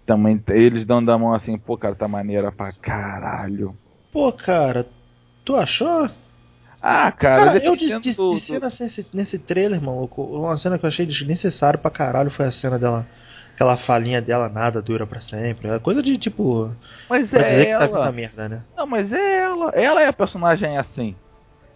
também 0.06 0.42
eles 0.48 0.86
dão 0.86 1.04
da 1.04 1.16
mão 1.16 1.32
assim, 1.32 1.56
pô, 1.56 1.76
cara, 1.76 1.94
tá 1.94 2.08
maneira 2.08 2.50
pra 2.50 2.72
caralho. 2.72 3.76
Pô, 4.12 4.32
cara, 4.32 4.86
tu 5.44 5.54
achou? 5.54 6.10
Ah, 6.82 7.12
cara, 7.12 7.46
cara 7.46 7.64
eu 7.64 7.76
de, 7.76 8.00
de, 8.00 8.16
de 8.16 8.40
cena 8.40 8.68
nesse, 8.68 9.06
nesse 9.14 9.38
trailer, 9.38 9.80
maluco, 9.80 10.22
uma 10.22 10.56
cena 10.56 10.78
que 10.78 10.84
eu 10.84 10.88
achei 10.88 11.06
desnecessário 11.06 11.78
pra 11.78 11.90
caralho 11.90 12.30
foi 12.30 12.46
a 12.46 12.50
cena 12.50 12.78
dela 12.78 13.06
aquela 13.54 13.76
falinha 13.76 14.20
dela 14.20 14.48
nada 14.48 14.82
dura 14.82 15.06
para 15.06 15.20
sempre. 15.20 15.68
É 15.68 15.78
coisa 15.78 16.02
de 16.02 16.18
tipo. 16.18 16.74
Mas 17.08 17.28
pra 17.28 17.42
é 17.42 17.44
dizer 17.44 17.68
ela. 17.68 17.86
que 17.86 17.94
tá 17.94 18.00
vindo 18.00 18.14
merda, 18.14 18.48
né? 18.48 18.62
Não, 18.76 18.86
mas 18.86 19.12
é 19.12 19.38
ela. 19.38 19.70
Ela 19.70 20.02
é 20.02 20.08
a 20.08 20.12
personagem 20.12 20.76
assim. 20.76 21.14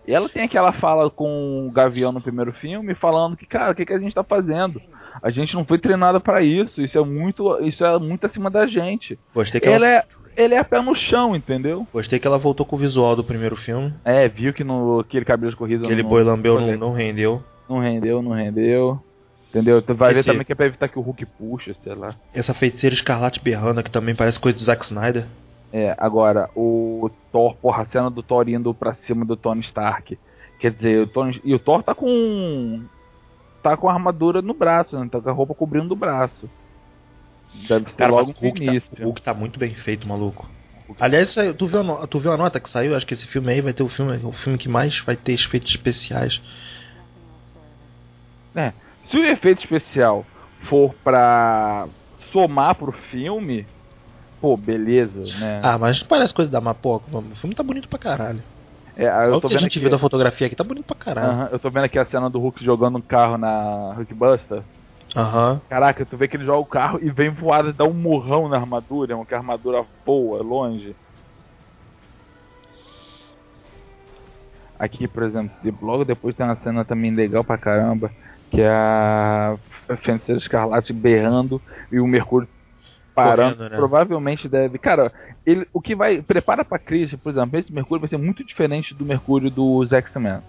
E 0.07 0.15
ela 0.15 0.29
tem 0.29 0.45
aquela 0.45 0.73
fala 0.73 1.11
com 1.11 1.67
o 1.67 1.71
Gavião 1.71 2.13
no 2.13 2.21
primeiro 2.21 2.53
filme, 2.53 2.95
falando 2.95 3.37
que, 3.37 3.47
cara, 3.47 3.73
o 3.73 3.75
que, 3.75 3.85
que 3.85 3.93
a 3.93 3.99
gente 3.99 4.15
tá 4.15 4.23
fazendo? 4.23 4.81
A 5.23 5.31
gente 5.31 5.55
não 5.55 5.65
foi 5.65 5.79
treinada 5.79 6.21
para 6.21 6.43
isso. 6.43 6.81
Isso 6.81 6.97
é 6.97 7.05
muito, 7.05 7.59
isso 7.63 7.85
é 7.85 7.99
muito 7.99 8.27
acima 8.27 8.51
da 8.51 8.67
gente. 8.67 9.19
Gostei 9.35 9.61
que 9.61 9.67
ela, 9.67 9.87
ela... 9.87 9.87
é 9.87 10.05
ele 10.37 10.55
é 10.55 10.63
pé 10.63 10.81
no 10.83 10.95
chão, 10.95 11.35
entendeu? 11.35 11.87
Gostei 11.93 12.19
que 12.19 12.27
ela 12.27 12.39
voltou 12.39 12.67
com 12.67 12.77
o 12.77 12.79
visual 12.79 13.17
do 13.17 13.25
primeiro 13.25 13.57
filme. 13.57 13.93
É, 14.05 14.29
viu 14.29 14.53
que 14.53 14.63
no, 14.63 15.01
aquele 15.01 15.25
cabelo 15.25 15.49
escorrido. 15.49 15.87
Aquele 15.87 16.03
boi 16.03 16.23
lambeu 16.23 16.61
não, 16.61 16.77
não 16.77 16.93
rendeu. 16.93 17.43
Não 17.69 17.79
rendeu, 17.79 18.23
não 18.23 18.33
rendeu. 18.33 19.01
Entendeu? 19.49 19.81
Tu 19.81 19.95
vai 19.95 20.13
Esse... 20.13 20.23
ver 20.23 20.31
também 20.31 20.45
que 20.45 20.53
é 20.53 20.55
pra 20.55 20.67
evitar 20.67 20.89
que 20.89 20.99
o 20.99 21.03
Hulk 21.03 21.25
puxa, 21.39 21.75
sei 21.83 21.95
lá. 21.95 22.15
Essa 22.35 22.53
feiticeira 22.53 22.95
escarlate 22.95 23.43
berrando 23.43 23.83
que 23.83 23.91
também 23.91 24.15
parece 24.15 24.39
coisa 24.39 24.59
do 24.59 24.65
Zack 24.65 24.85
Snyder. 24.85 25.25
É, 25.79 25.95
agora, 25.99 26.49
o 26.57 27.11
Thor, 27.31 27.55
porra, 27.57 27.83
a 27.83 27.87
cena 27.89 28.09
do 28.09 28.23
Thor 28.23 28.49
indo 28.49 28.73
pra 28.73 28.97
cima 29.07 29.27
do 29.27 29.37
Tony 29.37 29.61
Stark. 29.61 30.19
Quer 30.59 30.71
dizer, 30.71 31.03
o 31.03 31.07
Tony, 31.07 31.39
e 31.45 31.55
o 31.55 31.59
Thor 31.59 31.83
tá 31.83 31.95
com. 31.95 32.83
tá 33.63 33.77
com 33.77 33.87
a 33.87 33.93
armadura 33.93 34.41
no 34.41 34.55
braço, 34.55 34.99
né? 34.99 35.07
Tá 35.13 35.21
com 35.21 35.29
a 35.29 35.33
roupa 35.35 35.55
cobrindo 35.55 35.93
o 35.93 35.97
braço. 35.97 36.49
Deve 37.69 37.91
ser 37.91 37.97
Cara, 37.97 38.11
logo 38.11 38.31
o 38.31 38.33
Hulk, 38.33 38.81
tá, 38.81 39.03
o 39.03 39.05
Hulk 39.05 39.21
tá 39.21 39.35
muito 39.35 39.59
bem 39.59 39.75
feito, 39.75 40.09
maluco. 40.09 40.49
Aliás, 40.99 41.35
tu 41.59 41.67
viu, 41.67 41.93
a, 41.93 42.07
tu 42.07 42.21
viu 42.21 42.33
a 42.33 42.39
nota 42.39 42.59
que 42.59 42.71
saiu? 42.71 42.97
Acho 42.97 43.07
que 43.07 43.13
esse 43.13 43.27
filme 43.27 43.53
aí 43.53 43.61
vai 43.61 43.75
ter 43.75 43.83
o 43.83 43.89
filme, 43.89 44.19
o 44.25 44.33
filme 44.33 44.57
que 44.57 44.71
mais 44.71 45.01
vai 45.01 45.15
ter 45.15 45.35
efeitos 45.35 45.73
especiais. 45.73 46.41
É, 48.55 48.73
se 49.11 49.19
o 49.19 49.25
efeito 49.27 49.61
especial 49.61 50.25
for 50.71 50.95
pra 51.05 51.87
somar 52.33 52.75
pro 52.77 52.93
filme, 53.11 53.67
pô, 54.41 54.57
beleza, 54.57 55.21
né? 55.39 55.61
Ah, 55.63 55.79
mas 55.79 56.03
parece 56.03 56.33
coisa 56.33 56.51
da 56.51 56.61
Mapoca. 56.61 57.17
O 57.17 57.37
filme 57.37 57.55
tá 57.55 57.63
bonito 57.63 57.89
pra 57.89 57.99
caralho. 57.99 58.43
É, 58.97 59.07
eu 59.27 59.41
tô 59.41 59.47
o 59.47 59.51
que 59.51 59.57
a 59.57 59.59
gente 59.59 59.73
aqui... 59.73 59.81
viu 59.81 59.91
da 59.91 59.99
fotografia 59.99 60.47
aqui 60.47 60.57
tá 60.57 60.65
bonito 60.65 60.87
pra 60.87 60.97
caralho. 60.97 61.33
Uhum, 61.33 61.49
eu 61.53 61.59
tô 61.59 61.71
vendo 61.71 61.85
aqui 61.85 61.99
a 61.99 62.07
cena 62.07 62.31
do 62.31 62.41
Hulk 62.41 62.65
jogando 62.65 62.97
um 62.97 63.03
carro 63.03 63.37
na 63.37 63.93
Hulkbuster. 63.95 64.63
Aham. 65.15 65.53
Uhum. 65.53 65.61
Caraca, 65.69 66.07
tu 66.07 66.17
vê 66.17 66.27
que 66.27 66.37
ele 66.37 66.47
joga 66.47 66.61
o 66.61 66.67
carro 66.67 66.99
e 67.03 67.11
vem 67.11 67.31
voado 67.31 67.69
e 67.69 67.73
dá 67.73 67.85
um 67.85 67.93
murrão 67.93 68.49
na 68.49 68.57
armadura, 68.57 69.17
que 69.27 69.35
a 69.35 69.39
armadura 69.39 69.85
voa 70.05 70.43
longe. 70.43 70.95
Aqui, 74.79 75.09
por 75.09 75.23
exemplo, 75.23 75.55
logo 75.81 76.05
depois 76.05 76.35
tem 76.35 76.45
uma 76.45 76.57
cena 76.57 76.85
também 76.85 77.15
legal 77.15 77.43
pra 77.43 77.57
caramba, 77.57 78.11
que 78.51 78.61
é 78.61 78.69
a 78.69 79.57
Feiticeira 80.03 80.41
Escarlate 80.41 80.93
berrando 80.93 81.61
e 81.91 81.99
o 81.99 82.07
Mercúrio 82.07 82.49
parando. 83.17 83.57
Correndo, 83.57 83.71
né? 83.71 83.77
Provavelmente 83.77 84.49
deve. 84.49 84.79
Cara, 84.79 85.11
ele, 85.45 85.67
o 85.73 85.81
que 85.81 85.95
vai. 85.95 86.21
Prepara 86.21 86.65
pra 86.65 86.79
crise, 86.79 87.17
por 87.17 87.33
exemplo, 87.33 87.59
esse 87.59 87.73
Mercúrio 87.73 88.03
vai 88.03 88.11
ser 88.11 88.19
muito 88.19 88.45
diferente 88.45 88.95
do 88.95 89.05
Mercúrio 89.05 89.51
dos 89.51 89.91
X-Men. 89.91 90.41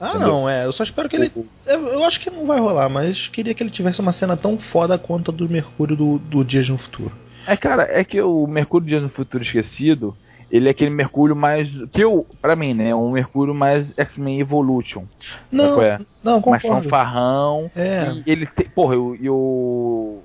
Ah, 0.00 0.10
Entendeu? 0.10 0.28
não, 0.28 0.48
é. 0.48 0.64
Eu 0.64 0.72
só 0.72 0.82
espero 0.82 1.08
que 1.08 1.16
ele. 1.16 1.32
Eu, 1.66 2.04
acho 2.04 2.20
que 2.20 2.30
não 2.30 2.46
vai 2.46 2.58
rolar, 2.58 2.88
mas 2.88 3.28
queria 3.28 3.54
que 3.54 3.62
ele 3.62 3.70
tivesse 3.70 4.00
uma 4.00 4.12
cena 4.12 4.36
tão 4.36 4.58
foda 4.58 4.98
quanto 4.98 5.30
a 5.30 5.34
do 5.34 5.48
Mercúrio 5.48 5.96
do, 5.96 6.18
do 6.18 6.44
Dias 6.44 6.68
no 6.68 6.78
Futuro. 6.78 7.12
É, 7.46 7.56
cara, 7.56 7.88
é 7.90 8.04
que 8.04 8.20
o 8.20 8.46
Mercúrio 8.46 8.86
Dias 8.86 9.02
no 9.02 9.10
Futuro 9.10 9.42
Esquecido, 9.42 10.16
ele 10.50 10.68
é 10.68 10.70
aquele 10.70 10.90
Mercúrio 10.90 11.36
mais. 11.36 11.68
Que 11.92 12.02
eu, 12.02 12.26
pra 12.40 12.56
mim, 12.56 12.72
né? 12.72 12.94
Um 12.94 13.10
Mercúrio 13.10 13.54
mais 13.54 13.86
X-Men 13.98 14.40
Evolution. 14.40 15.04
Não, 15.52 15.82
é? 15.82 16.00
não, 16.24 16.40
concordo. 16.40 16.68
Mais 16.68 16.84
fanfarrão. 16.84 17.70
É. 17.76 18.10
E 18.10 18.22
ele. 18.26 18.46
Te, 18.46 18.64
porra, 18.64 18.94
e 18.94 19.28
o. 19.28 20.22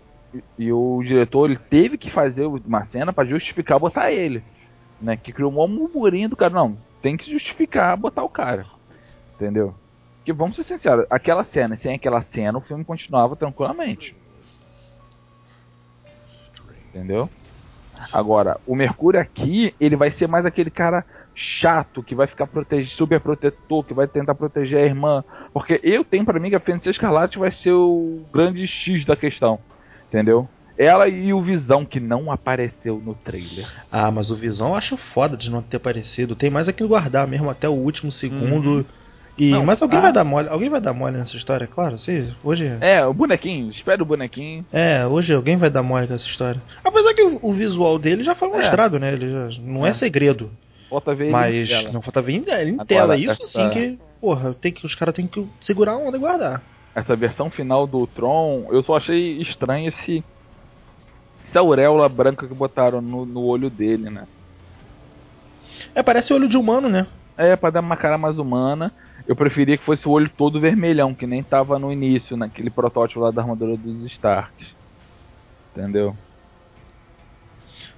E 0.58 0.72
o 0.72 1.02
diretor 1.04 1.50
ele 1.50 1.60
teve 1.70 1.98
que 1.98 2.12
fazer 2.12 2.46
uma 2.46 2.86
cena 2.88 3.14
para 3.14 3.28
justificar 3.28 3.80
botar 3.80 4.12
ele. 4.12 4.44
Né? 5.02 5.18
Que 5.18 5.32
criou 5.32 5.52
um 5.52 5.68
murmurinho 5.68 6.30
do 6.30 6.36
cara. 6.36 6.54
Não, 6.54 6.78
tem 7.02 7.18
que 7.18 7.32
justificar 7.32 7.98
botar 7.98 8.24
o 8.24 8.30
cara. 8.30 8.66
Entendeu? 9.36 9.76
Que 10.24 10.34
vamos 10.34 10.56
ser 10.56 10.66
sinceros, 10.66 11.06
aquela 11.10 11.44
cena, 11.46 11.78
sem 11.78 11.94
aquela 11.96 12.24
cena, 12.34 12.58
o 12.58 12.62
filme 12.62 12.84
continuava 12.84 13.36
tranquilamente. 13.36 14.16
Entendeu? 16.90 17.30
Agora, 18.12 18.60
o 18.66 18.76
Mercúrio 18.76 19.20
aqui, 19.20 19.76
ele 19.80 19.96
vai 19.96 20.12
ser 20.12 20.28
mais 20.28 20.46
aquele 20.46 20.70
cara 20.70 21.06
chato, 21.36 22.02
que 22.02 22.16
vai 22.16 22.28
ficar 22.28 22.48
protegido, 22.48 22.96
super 22.96 23.20
protetor, 23.20 23.84
que 23.84 23.94
vai 23.94 24.08
tentar 24.08 24.34
proteger 24.36 24.80
a 24.80 24.86
irmã. 24.86 25.24
Porque 25.54 25.80
eu 25.84 26.04
tenho 26.04 26.26
para 26.26 26.40
mim 26.40 26.50
que 26.50 26.56
a 26.56 26.60
Feiticeira 26.60 26.92
Escarlate 26.92 27.38
vai 27.38 27.52
ser 27.52 27.72
o 27.72 28.26
grande 28.32 28.66
X 28.66 29.06
da 29.06 29.16
questão. 29.16 29.60
Entendeu? 30.16 30.48
Ela 30.78 31.08
e 31.08 31.34
o 31.34 31.42
Visão, 31.42 31.86
que 31.86 32.00
não 32.00 32.32
apareceu 32.32 33.02
no 33.04 33.14
trailer. 33.14 33.68
Ah, 33.92 34.12
mas 34.12 34.32
o 34.32 34.36
Visão 34.36 34.70
eu 34.70 34.76
acho 34.76 34.98
foda 34.98 35.36
de 35.36 35.50
não 35.50 35.62
ter 35.62 35.78
aparecido. 35.78 36.36
Tem 36.36 36.50
mais 36.50 36.68
aqui 36.70 36.86
guardar 36.86 37.28
mesmo 37.28 37.50
até 37.50 37.68
o 37.68 37.74
último 37.74 38.12
segundo. 38.12 38.70
Uhum. 38.70 38.86
E, 39.38 39.52
não, 39.52 39.66
mas 39.66 39.82
alguém 39.82 40.00
ah. 40.00 40.04
vai 40.04 40.14
dar 40.14 40.24
mole, 40.24 40.48
alguém 40.48 40.70
vai 40.70 40.80
dar 40.80 40.94
mole 40.94 41.18
nessa 41.18 41.36
história, 41.36 41.68
claro, 41.68 41.98
sim, 42.00 42.34
hoje. 42.42 42.72
É, 42.80 43.06
o 43.06 43.14
bonequinho, 43.14 43.70
espera 43.70 44.02
o 44.02 44.06
bonequinho. 44.06 44.66
É, 44.72 45.06
hoje 45.06 45.34
alguém 45.34 45.58
vai 45.58 45.70
dar 45.70 45.84
mole 45.84 46.08
nessa 46.08 46.26
história. 46.26 46.62
Apesar 46.82 47.14
que 47.14 47.22
o, 47.22 47.40
o 47.42 47.52
visual 47.52 48.00
dele 48.00 48.24
já 48.24 48.34
foi 48.34 48.48
é. 48.48 48.52
mostrado, 48.52 48.96
é. 48.96 49.00
né? 49.00 49.14
Ele 49.14 49.30
já, 49.30 49.62
não 49.62 49.86
é, 49.86 49.90
é 49.90 49.94
segredo. 49.94 50.52
Falta 50.90 51.14
ver 51.14 51.32
mas 51.32 51.70
ele 51.70 51.92
não 51.92 52.02
falta 52.02 52.22
ver 52.22 52.34
em, 52.34 52.70
em 52.70 52.78
tela. 52.86 53.18
Isso 53.18 53.32
essa... 53.32 53.46
sim 53.46 53.70
que, 53.72 54.00
porra, 54.22 54.54
tem 54.54 54.72
que 54.72 54.86
os 54.86 54.96
caras 54.96 55.14
têm 55.14 55.28
que 55.28 55.46
segurar 55.60 55.94
a 55.94 55.98
onda 55.98 56.16
e 56.16 56.20
guardar. 56.20 56.62
Essa 56.96 57.16
versão 57.16 57.52
final 57.52 57.86
do 57.86 58.08
Tron, 58.08 58.68
eu 58.72 58.82
só 58.82 58.96
achei 58.96 59.38
estranho 59.42 59.90
esse 59.90 60.24
essa 61.50 61.60
auréola 61.60 62.10
branca 62.10 62.48
que 62.48 62.54
botaram 62.54 63.02
no, 63.02 63.26
no 63.26 63.44
olho 63.44 63.70
dele, 63.70 64.10
né? 64.10 64.28
É, 65.94 66.02
parece 66.02 66.34
olho 66.34 66.50
de 66.50 66.58
humano, 66.58 66.90
né? 66.90 67.08
É, 67.38 67.56
pra 67.56 67.70
dar 67.70 67.82
uma 67.82 67.96
cara 67.96 68.18
mais 68.18 68.38
humana. 68.38 68.92
Eu 69.28 69.36
preferia 69.36 69.78
que 69.78 69.86
fosse 69.86 70.08
o 70.08 70.12
olho 70.12 70.30
todo 70.30 70.60
vermelhão, 70.60 71.16
que 71.16 71.26
nem 71.26 71.42
tava 71.42 71.80
no 71.80 71.92
início, 71.92 72.38
naquele 72.38 72.70
protótipo 72.70 73.20
lá 73.20 73.32
da 73.32 73.42
armadura 73.42 73.76
dos 73.78 74.06
Starks. 74.12 74.68
Entendeu? 75.72 76.16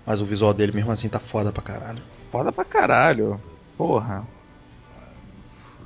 Mas 0.05 0.21
o 0.21 0.25
visual 0.25 0.53
dele 0.53 0.71
mesmo 0.71 0.91
assim 0.91 1.09
tá 1.09 1.19
foda 1.19 1.51
pra 1.51 1.61
caralho. 1.61 2.01
Foda 2.31 2.51
pra 2.51 2.63
caralho. 2.63 3.41
Porra. 3.77 4.25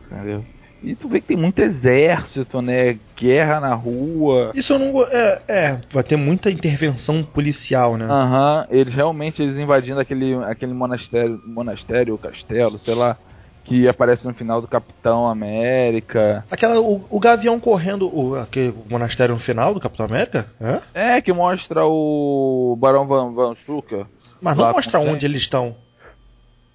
Entendeu? 0.05 0.45
E 0.83 0.95
tu 0.95 1.07
vê 1.07 1.21
que 1.21 1.27
tem 1.27 1.37
muito 1.37 1.59
exército, 1.59 2.61
né? 2.61 2.97
Guerra 3.15 3.59
na 3.59 3.73
rua. 3.73 4.51
Isso 4.55 4.73
eu 4.73 4.79
não. 4.79 5.03
É, 5.03 5.41
é 5.47 5.81
vai 5.93 6.03
ter 6.03 6.17
muita 6.17 6.49
intervenção 6.49 7.23
policial, 7.23 7.97
né? 7.97 8.05
Aham, 8.05 8.65
uhum, 8.69 8.77
eles 8.77 8.93
realmente 8.93 9.41
eles 9.41 9.57
invadindo 9.57 9.99
aquele, 9.99 10.35
aquele 10.45 10.73
monastério, 10.73 11.39
monastério, 11.45 12.17
castelo, 12.17 12.79
sei 12.79 12.95
lá 12.95 13.17
que 13.63 13.87
aparece 13.87 14.25
no 14.25 14.33
final 14.33 14.59
do 14.59 14.67
Capitão 14.67 15.27
América. 15.27 16.43
Aquela, 16.49 16.79
o, 16.81 17.05
o 17.09 17.19
Gavião 17.19 17.59
correndo, 17.59 18.09
o, 18.13 18.35
aquele 18.35 18.73
monastério 18.89 19.35
no 19.35 19.41
final 19.41 19.73
do 19.73 19.79
Capitão 19.79 20.05
América? 20.05 20.47
É, 20.93 21.17
é 21.17 21.21
que 21.21 21.31
mostra 21.31 21.85
o 21.85 22.75
Barão 22.79 23.07
Van, 23.07 23.31
Van 23.33 23.55
Suka. 23.65 24.07
Mas 24.41 24.57
não 24.57 24.71
mostra 24.71 24.99
onde 24.99 25.25
eles 25.25 25.41
estão. 25.41 25.75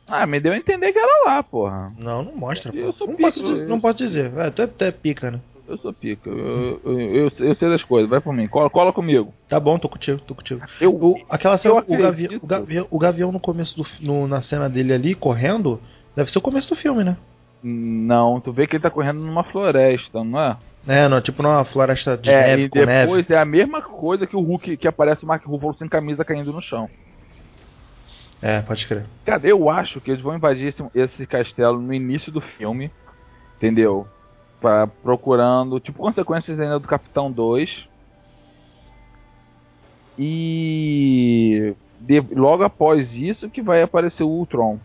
Ah, 0.06 0.26
me 0.26 0.38
deu 0.40 0.52
a 0.52 0.56
entender 0.56 0.92
que 0.92 0.98
era 0.98 1.24
lá, 1.24 1.42
porra. 1.42 1.92
Não, 1.98 2.22
não 2.22 2.36
mostra. 2.36 2.74
Eu 2.74 2.92
sou 2.92 3.08
não, 3.08 3.16
pica, 3.16 3.28
posso 3.28 3.44
dizer, 3.44 3.66
não 3.66 3.80
posso 3.80 3.98
dizer. 3.98 4.32
É, 4.36 4.50
tu 4.50 4.62
é, 4.62 4.66
tu 4.66 4.84
é 4.84 4.90
pica, 4.90 5.30
né? 5.30 5.40
Eu 5.68 5.76
sou 5.78 5.92
pica. 5.92 6.30
Eu, 6.30 6.80
eu, 6.84 7.00
eu, 7.00 7.32
eu, 7.38 7.54
sei 7.56 7.68
das 7.68 7.82
coisas. 7.82 8.08
Vai 8.08 8.20
por 8.20 8.32
mim. 8.32 8.46
Cola, 8.46 8.70
cola 8.70 8.92
comigo. 8.92 9.34
Tá 9.48 9.58
bom, 9.58 9.78
tô 9.78 9.88
contigo, 9.88 10.20
tô 10.20 10.34
contigo. 10.34 10.62
Eu, 10.80 10.94
o, 10.94 11.20
aquela 11.28 11.58
cena, 11.58 11.82
o, 11.86 11.96
gavião, 11.96 12.40
o, 12.40 12.46
gavião, 12.46 12.86
o 12.88 12.98
Gavião 12.98 13.32
no 13.32 13.40
começo 13.40 13.76
do, 13.76 13.86
no, 14.00 14.28
na 14.28 14.42
cena 14.42 14.68
dele 14.68 14.92
ali, 14.92 15.14
correndo, 15.14 15.80
Deve 16.16 16.32
ser 16.32 16.38
o 16.38 16.42
começo 16.42 16.70
do 16.70 16.76
filme, 16.76 17.04
né? 17.04 17.14
Não, 17.62 18.40
tu 18.40 18.50
vê 18.50 18.66
que 18.66 18.76
ele 18.76 18.82
tá 18.82 18.90
correndo 18.90 19.20
numa 19.20 19.44
floresta, 19.44 20.24
não 20.24 20.40
é? 20.40 20.56
É, 20.88 21.08
não, 21.08 21.20
tipo 21.20 21.42
numa 21.42 21.64
floresta 21.64 22.16
de 22.16 22.30
é, 22.30 22.46
neve 22.48 22.62
e 22.62 22.68
com 22.70 22.78
depois 22.78 23.28
neve. 23.28 23.34
é 23.34 23.38
a 23.38 23.44
mesma 23.44 23.82
coisa 23.82 24.26
que 24.26 24.36
o 24.36 24.40
Hulk 24.40 24.78
que 24.78 24.88
aparece 24.88 25.24
o 25.24 25.26
Mark 25.26 25.44
Ruffalo 25.44 25.74
sem 25.74 25.88
camisa 25.88 26.24
caindo 26.24 26.52
no 26.52 26.62
chão. 26.62 26.88
É, 28.46 28.62
pode 28.62 28.86
crer. 28.86 29.04
Cara, 29.24 29.44
eu 29.44 29.68
acho 29.68 30.00
que 30.00 30.08
eles 30.08 30.22
vão 30.22 30.36
invadir 30.36 30.72
esse, 30.94 31.26
castelo 31.26 31.80
no 31.80 31.92
início 31.92 32.30
do 32.30 32.40
filme, 32.40 32.92
entendeu? 33.56 34.06
Pra, 34.60 34.86
procurando, 34.86 35.80
tipo, 35.80 35.98
consequências 35.98 36.60
ainda 36.60 36.78
do 36.78 36.86
Capitão 36.86 37.32
2. 37.32 37.88
E 40.16 41.74
de, 41.98 42.20
logo 42.36 42.62
após 42.62 43.12
isso 43.12 43.50
que 43.50 43.60
vai 43.60 43.82
aparecer 43.82 44.22
o 44.22 44.28
Ultron. 44.28 44.78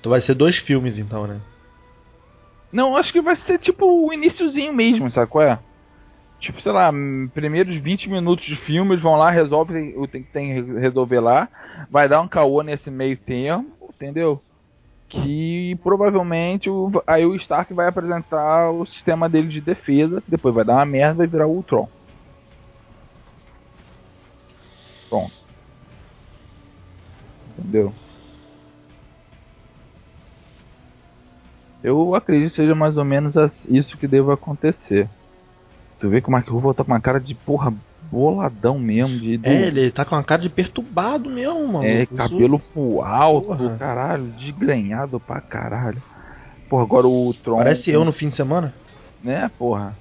Então 0.00 0.08
vai 0.08 0.22
ser 0.22 0.32
dois 0.32 0.56
filmes 0.56 0.98
então, 0.98 1.26
né? 1.26 1.38
Não, 2.72 2.96
acho 2.96 3.12
que 3.12 3.20
vai 3.20 3.36
ser 3.42 3.58
tipo 3.58 3.84
o 3.84 4.10
iníciozinho 4.10 4.72
mesmo, 4.72 5.10
sabe 5.10 5.30
qual 5.30 5.44
é? 5.44 5.58
Tipo, 6.42 6.60
sei 6.60 6.72
lá, 6.72 6.92
primeiros 7.32 7.76
20 7.76 8.10
minutos 8.10 8.44
de 8.44 8.56
filme, 8.56 8.90
eles 8.90 9.02
vão 9.02 9.14
lá, 9.14 9.30
resolvem 9.30 9.96
o 9.96 10.08
que 10.08 10.24
tem 10.24 10.64
que 10.64 10.72
resolver 10.72 11.20
lá, 11.20 11.48
vai 11.88 12.08
dar 12.08 12.20
um 12.20 12.26
caô 12.26 12.62
nesse 12.62 12.90
meio 12.90 13.16
tempo, 13.16 13.70
entendeu? 13.94 14.42
Que 15.08 15.78
provavelmente 15.84 16.68
o, 16.68 16.90
aí 17.06 17.24
o 17.24 17.36
Stark 17.36 17.72
vai 17.72 17.86
apresentar 17.86 18.72
o 18.72 18.84
sistema 18.86 19.28
dele 19.28 19.46
de 19.46 19.60
defesa, 19.60 20.20
depois 20.26 20.52
vai 20.52 20.64
dar 20.64 20.74
uma 20.74 20.84
merda 20.84 21.22
e 21.22 21.28
virar 21.28 21.46
o 21.46 21.52
Ultron. 21.52 21.88
Pronto. 25.08 25.32
Entendeu? 27.56 27.92
Eu 31.84 32.16
acredito 32.16 32.50
que 32.50 32.56
seja 32.56 32.74
mais 32.74 32.96
ou 32.96 33.04
menos 33.04 33.32
isso 33.68 33.96
que 33.96 34.08
deva 34.08 34.34
acontecer. 34.34 35.08
Tu 36.02 36.08
vê 36.08 36.20
que 36.20 36.26
o 36.26 36.32
Mark 36.32 36.48
Ruffalo 36.48 36.74
tá 36.74 36.82
com 36.82 36.90
uma 36.90 37.00
cara 37.00 37.20
de 37.20 37.32
porra 37.32 37.72
boladão 38.10 38.76
mesmo. 38.76 39.20
De, 39.20 39.36
de... 39.36 39.48
É, 39.48 39.68
ele 39.68 39.88
tá 39.92 40.04
com 40.04 40.16
uma 40.16 40.24
cara 40.24 40.42
de 40.42 40.48
perturbado 40.48 41.30
mesmo, 41.30 41.64
mano. 41.68 41.84
É, 41.84 42.04
cabelo 42.06 42.58
pro 42.58 43.02
alto, 43.02 43.46
porra. 43.46 43.76
caralho, 43.78 44.24
desgrenhado 44.36 45.20
pra 45.20 45.40
caralho. 45.40 46.02
Porra, 46.68 46.82
agora 46.82 47.06
o 47.06 47.32
Tron. 47.32 47.58
Parece 47.58 47.92
eu 47.92 48.04
no 48.04 48.10
fim 48.10 48.30
de 48.30 48.34
semana? 48.34 48.74
Né, 49.22 49.48
porra. 49.56 49.96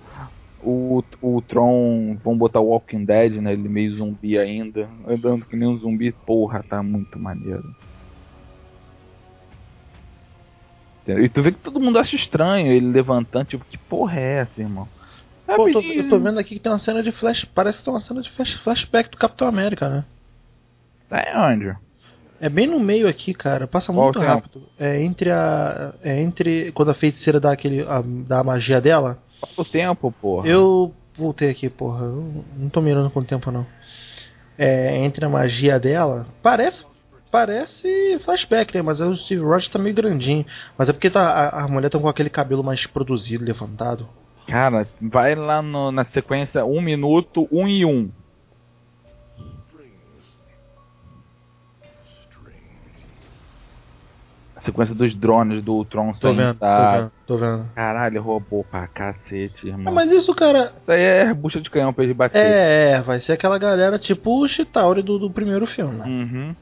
O, 0.63 1.03
o 1.21 1.39
Tron, 1.43 2.17
vamos 2.23 2.39
botar 2.39 2.59
o 2.59 2.69
Walking 2.69 3.05
Dead, 3.05 3.33
né? 3.33 3.53
Ele 3.53 3.69
meio 3.69 3.95
zumbi 3.95 4.39
ainda. 4.39 4.89
Andando 5.07 5.45
que 5.45 5.55
nem 5.55 5.69
um 5.69 5.77
zumbi, 5.77 6.11
porra, 6.11 6.65
tá 6.67 6.81
muito 6.81 7.19
maneiro. 7.19 7.75
E 11.07 11.29
tu 11.29 11.43
vê 11.43 11.51
que 11.51 11.59
todo 11.59 11.79
mundo 11.79 11.99
acha 11.99 12.15
estranho 12.15 12.71
ele 12.71 12.87
levantando, 12.87 13.45
tipo, 13.45 13.65
que 13.69 13.77
porra 13.77 14.19
é 14.19 14.39
essa, 14.39 14.59
irmão? 14.59 14.87
É 15.47 15.55
Pô, 15.55 15.67
eu, 15.67 15.73
tô, 15.73 15.81
eu 15.81 16.09
tô 16.09 16.19
vendo 16.19 16.39
aqui 16.39 16.55
que 16.55 16.59
tem 16.59 16.71
uma 16.71 16.79
cena 16.79 17.03
de 17.03 17.11
flash. 17.11 17.45
Parece 17.45 17.79
que 17.79 17.85
tem 17.85 17.93
uma 17.93 18.01
cena 18.01 18.21
de 18.21 18.29
flash, 18.29 18.53
flashback 18.53 19.09
do 19.09 19.17
Capitão 19.17 19.47
América, 19.47 19.89
né? 19.89 20.05
É 21.11 21.37
onde? 21.37 21.75
É 22.39 22.49
bem 22.49 22.65
no 22.65 22.79
meio 22.79 23.07
aqui, 23.07 23.33
cara. 23.33 23.67
Passa 23.67 23.91
muito 23.93 24.17
Qual 24.17 24.25
rápido. 24.25 24.63
É 24.79 25.01
entre 25.03 25.29
a. 25.29 25.93
É 26.01 26.21
entre. 26.21 26.71
Quando 26.71 26.89
a 26.89 26.95
feiticeira 26.95 27.39
dá 27.39 27.51
aquele. 27.51 27.81
A, 27.81 28.01
dá 28.03 28.39
a 28.39 28.43
magia 28.43 28.81
dela. 28.81 29.19
Quanto 29.39 29.69
tempo, 29.69 30.11
porra? 30.11 30.47
Eu 30.47 30.93
voltei 31.15 31.49
aqui, 31.49 31.69
porra. 31.69 32.05
Eu 32.05 32.43
não 32.57 32.69
tô 32.69 32.81
mirando 32.81 33.09
com 33.09 33.19
o 33.19 33.25
tempo, 33.25 33.51
não. 33.51 33.65
É, 34.57 34.97
entre 34.97 35.25
a 35.25 35.29
magia 35.29 35.79
dela. 35.79 36.25
Parece 36.41 36.83
parece 37.31 38.19
flashback, 38.25 38.75
né? 38.75 38.81
Mas 38.81 38.99
o 38.99 39.15
Steve 39.15 39.41
Rogers 39.41 39.69
tá 39.69 39.79
meio 39.79 39.95
grandinho. 39.95 40.45
Mas 40.77 40.89
é 40.89 40.93
porque 40.93 41.09
tá, 41.09 41.21
a, 41.21 41.63
a 41.63 41.67
mulher 41.67 41.89
tá 41.89 41.97
com 41.97 42.09
aquele 42.09 42.29
cabelo 42.29 42.63
mais 42.63 42.85
produzido, 42.85 43.45
levantado. 43.45 44.07
Cara, 44.47 44.87
vai 45.01 45.35
lá 45.35 45.61
no, 45.61 45.91
na 45.91 46.05
sequência 46.05 46.65
1 46.65 46.77
um 46.77 46.81
minuto, 46.81 47.47
1 47.51 47.61
um 47.61 47.67
e 47.67 47.85
1. 47.85 47.89
Um. 47.89 48.11
A 54.61 54.63
sequência 54.63 54.93
dos 54.93 55.15
drones 55.15 55.63
do 55.63 55.83
Tron 55.85 56.13
tô 56.13 56.35
vendo, 56.35 56.53
tá... 56.59 56.77
tô 56.77 56.97
vendo, 56.97 57.11
tô 57.25 57.37
vendo. 57.37 57.65
Caralho, 57.73 58.21
roubou 58.21 58.63
pra 58.63 58.87
cacete, 58.87 59.67
irmão. 59.67 59.87
Ah, 59.87 59.91
mas 59.91 60.11
isso, 60.11 60.35
cara. 60.35 60.71
Isso 60.79 60.91
aí 60.91 61.01
é 61.01 61.33
bucha 61.33 61.59
de 61.59 61.67
canhão 61.67 61.91
pra 61.91 62.03
ele 62.03 62.13
bater. 62.13 62.37
É, 62.37 62.91
é, 62.91 63.01
vai 63.01 63.19
ser 63.19 63.31
aquela 63.31 63.57
galera 63.57 63.97
tipo 63.97 64.39
o 64.39 64.47
Chitauri 64.47 65.01
do, 65.01 65.17
do 65.17 65.31
primeiro 65.31 65.65
filme. 65.65 65.99
Uhum. 66.01 66.55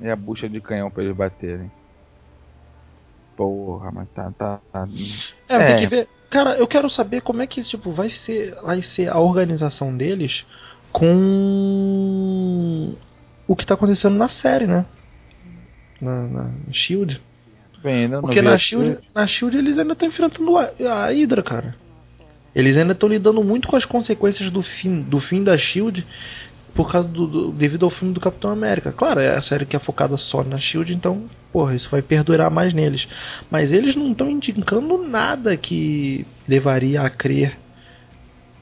E 0.00 0.08
a 0.08 0.16
bucha 0.16 0.48
de 0.48 0.62
canhão 0.62 0.90
pra 0.90 1.04
eles 1.04 1.14
baterem. 1.14 1.70
Porra, 3.36 3.90
mas 3.92 4.08
tá. 4.10 4.32
tá, 4.38 4.60
tá... 4.72 4.88
É, 5.46 5.56
é, 5.56 5.66
tem 5.66 5.76
que 5.76 5.86
ver. 5.86 6.08
Cara, 6.30 6.56
eu 6.56 6.66
quero 6.66 6.90
saber 6.90 7.20
como 7.20 7.42
é 7.42 7.46
que 7.46 7.62
tipo, 7.62 7.92
vai, 7.92 8.10
ser, 8.10 8.54
vai 8.62 8.82
ser 8.82 9.08
a 9.08 9.18
organização 9.18 9.96
deles 9.96 10.44
com 10.92 12.94
o 13.46 13.56
que 13.56 13.66
tá 13.66 13.74
acontecendo 13.74 14.16
na 14.16 14.28
série, 14.28 14.66
né? 14.66 14.84
Na, 16.00 16.26
na 16.26 16.50
Shield. 16.72 17.20
Bem, 17.82 18.08
Porque 18.20 18.40
na 18.40 18.56
Shield, 18.56 18.98
na 19.14 19.26
Shield 19.26 19.58
eles 19.58 19.78
ainda 19.78 19.92
estão 19.92 20.08
enfrentando 20.08 20.56
a, 20.56 20.70
a 20.88 21.06
Hydra, 21.08 21.42
cara. 21.42 21.76
Eles 22.54 22.76
ainda 22.76 22.92
estão 22.92 23.08
lidando 23.08 23.42
muito 23.42 23.68
com 23.68 23.76
as 23.76 23.84
consequências 23.84 24.50
do 24.50 24.62
fim, 24.62 25.02
do 25.02 25.20
fim 25.20 25.42
da 25.42 25.56
Shield 25.56 26.06
por 26.74 26.90
causa 26.90 27.06
do, 27.08 27.26
do, 27.26 27.52
devido 27.52 27.84
ao 27.84 27.90
filme 27.90 28.12
do 28.12 28.20
Capitão 28.20 28.50
América. 28.50 28.92
Claro, 28.92 29.20
é 29.20 29.36
a 29.36 29.42
série 29.42 29.64
que 29.64 29.76
é 29.76 29.78
focada 29.78 30.16
só 30.16 30.42
na 30.42 30.58
Shield, 30.58 30.92
então, 30.92 31.24
porra, 31.52 31.74
isso 31.74 31.88
vai 31.88 32.02
perdurar 32.02 32.50
mais 32.50 32.74
neles. 32.74 33.08
Mas 33.50 33.70
eles 33.70 33.94
não 33.94 34.10
estão 34.12 34.28
indicando 34.28 34.98
nada 34.98 35.56
que 35.56 36.26
levaria 36.48 37.02
a 37.02 37.10
crer 37.10 37.58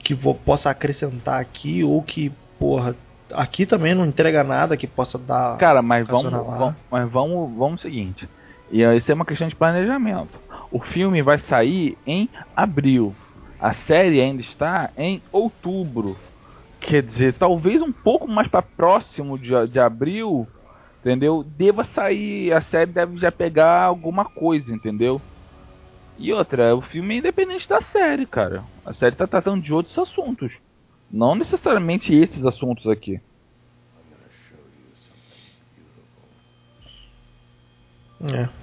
que 0.03 0.15
vou, 0.15 0.35
possa 0.35 0.71
acrescentar 0.71 1.41
aqui 1.41 1.83
ou 1.83 2.03
que, 2.03 2.31
porra, 2.59 2.95
aqui 3.33 3.65
também 3.65 3.95
não 3.95 4.05
entrega 4.05 4.45
nada 4.45 4.77
que 4.77 4.87
possa 4.87 5.19
dar. 5.19 5.57
Cara, 5.57 5.81
mas 5.81 6.07
vamos, 6.07 6.31
vamos, 6.31 6.75
mas 6.91 7.11
vamos, 7.11 7.57
vamos 7.57 7.81
o 7.81 7.83
seguinte. 7.83 8.29
E 8.71 8.83
isso 8.83 9.11
é 9.11 9.15
uma 9.15 9.25
questão 9.25 9.49
de 9.49 9.55
planejamento. 9.55 10.39
O 10.71 10.81
filme 10.81 11.23
vai 11.23 11.39
sair 11.49 11.97
em 12.07 12.29
abril. 12.57 13.15
A 13.61 13.75
série 13.87 14.21
ainda 14.21 14.43
está 14.43 14.91
em 14.97 15.23
outubro. 15.31 16.17
Quer 16.87 17.03
dizer, 17.03 17.35
talvez 17.35 17.81
um 17.81 17.93
pouco 17.93 18.29
mais 18.29 18.49
para 18.49 18.63
próximo 18.63 19.39
de, 19.39 19.51
de 19.69 19.79
abril, 19.79 20.47
entendeu? 21.01 21.45
Deva 21.45 21.85
sair, 21.95 22.53
a 22.53 22.63
série 22.63 22.93
deve 22.93 23.19
já 23.19 23.31
pegar 23.31 23.85
alguma 23.85 24.25
coisa, 24.25 24.73
entendeu? 24.73 25.21
E 26.19 26.33
outra, 26.33 26.75
o 26.77 26.83
filme 26.83 27.15
é 27.15 27.19
independente 27.19 27.69
da 27.69 27.81
série, 27.93 28.27
cara. 28.27 28.65
A 28.85 28.93
série 28.95 29.17
tá 29.17 29.27
tratando 29.27 29.63
de 29.63 29.73
outros 29.73 29.97
assuntos. 29.99 30.53
Não 31.11 31.35
necessariamente 31.35 32.13
esses 32.13 32.45
assuntos 32.45 32.87
aqui. 32.87 33.21
É. 38.23 38.62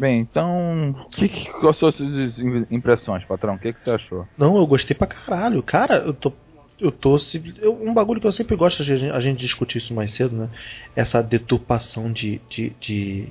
Bem, 0.00 0.20
então, 0.20 0.96
que, 1.14 1.28
que, 1.28 1.50
quais 1.60 1.78
são 1.78 1.90
as 1.90 1.94
suas 1.94 2.38
impressões, 2.70 3.22
patrão? 3.24 3.56
O 3.56 3.58
que, 3.58 3.74
que 3.74 3.84
você 3.84 3.90
achou? 3.90 4.26
Não, 4.38 4.56
eu 4.56 4.66
gostei 4.66 4.96
pra 4.96 5.06
caralho. 5.06 5.62
Cara, 5.62 5.96
eu 5.96 6.14
tô. 6.14 6.32
Eu 6.80 6.90
tô. 6.90 7.18
Eu, 7.60 7.78
um 7.82 7.92
bagulho 7.92 8.18
que 8.18 8.26
eu 8.26 8.32
sempre 8.32 8.56
gosto, 8.56 8.80
a 8.80 8.84
gente, 8.84 9.10
a 9.10 9.20
gente 9.20 9.38
discutir 9.38 9.76
isso 9.76 9.92
mais 9.92 10.12
cedo, 10.12 10.34
né? 10.34 10.48
Essa 10.96 11.22
deturpação 11.22 12.10
de, 12.10 12.40
de, 12.48 12.72
de, 12.80 13.28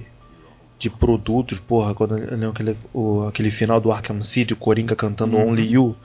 de 0.77 0.91
produtos, 0.91 1.57
porra, 1.57 1.95
quando 1.95 2.15
né, 2.15 2.47
aquele, 2.47 2.77
o, 2.93 3.23
aquele 3.23 3.49
final 3.49 3.81
do 3.81 3.91
Arkham 3.91 4.21
City, 4.21 4.53
o 4.53 4.57
Coringa 4.57 4.95
cantando 4.95 5.37
uhum. 5.37 5.49
Only 5.49 5.73
You. 5.73 5.95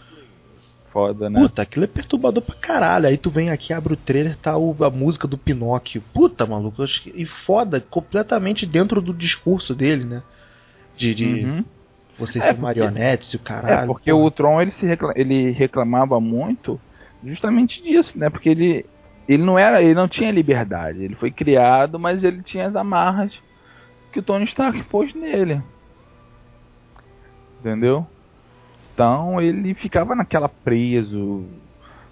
Foda, 0.90 1.28
né? 1.28 1.40
Puta, 1.40 1.60
aquilo 1.60 1.84
é 1.84 1.88
perturbador 1.88 2.42
pra 2.42 2.54
caralho. 2.54 3.06
Aí 3.06 3.18
tu 3.18 3.28
vem 3.28 3.50
aqui, 3.50 3.74
abre 3.74 3.92
o 3.92 3.96
trailer, 3.98 4.34
tá 4.38 4.56
o, 4.56 4.74
a 4.82 4.88
música 4.88 5.28
do 5.28 5.36
Pinóquio. 5.36 6.02
Puta, 6.14 6.46
maluco. 6.46 6.82
E 7.14 7.26
foda, 7.26 7.82
completamente 7.82 8.64
dentro 8.64 9.02
do 9.02 9.12
discurso 9.12 9.74
dele, 9.74 10.04
né? 10.04 10.22
De, 10.96 11.14
de 11.14 11.44
uhum. 11.44 11.64
você 12.18 12.38
é 12.38 12.42
ser 12.42 12.58
marionete, 12.58 13.36
o 13.36 13.38
caralho. 13.38 13.84
É 13.84 13.86
porque 13.86 14.12
o 14.12 14.30
Tron 14.30 14.60
ele, 14.60 14.72
se 14.78 14.86
recla 14.86 15.12
ele 15.16 15.50
reclamava 15.50 16.20
muito 16.20 16.80
justamente 17.24 17.82
disso, 17.82 18.12
né? 18.16 18.30
Porque 18.30 18.48
ele 18.48 18.86
ele 19.28 19.42
não 19.42 19.58
era, 19.58 19.82
ele 19.82 19.94
não 19.94 20.06
tinha 20.06 20.30
liberdade. 20.30 21.02
Ele 21.02 21.14
foi 21.14 21.30
criado, 21.30 21.98
mas 21.98 22.22
ele 22.22 22.42
tinha 22.42 22.66
as 22.66 22.76
amarras 22.76 23.32
que 24.12 24.18
o 24.18 24.22
Tony 24.22 24.44
Stark 24.44 24.82
pôs 24.84 25.14
nele. 25.14 25.62
Entendeu? 27.60 28.06
Então 28.92 29.40
ele 29.40 29.74
ficava 29.74 30.14
naquela 30.14 30.48
preso, 30.48 31.44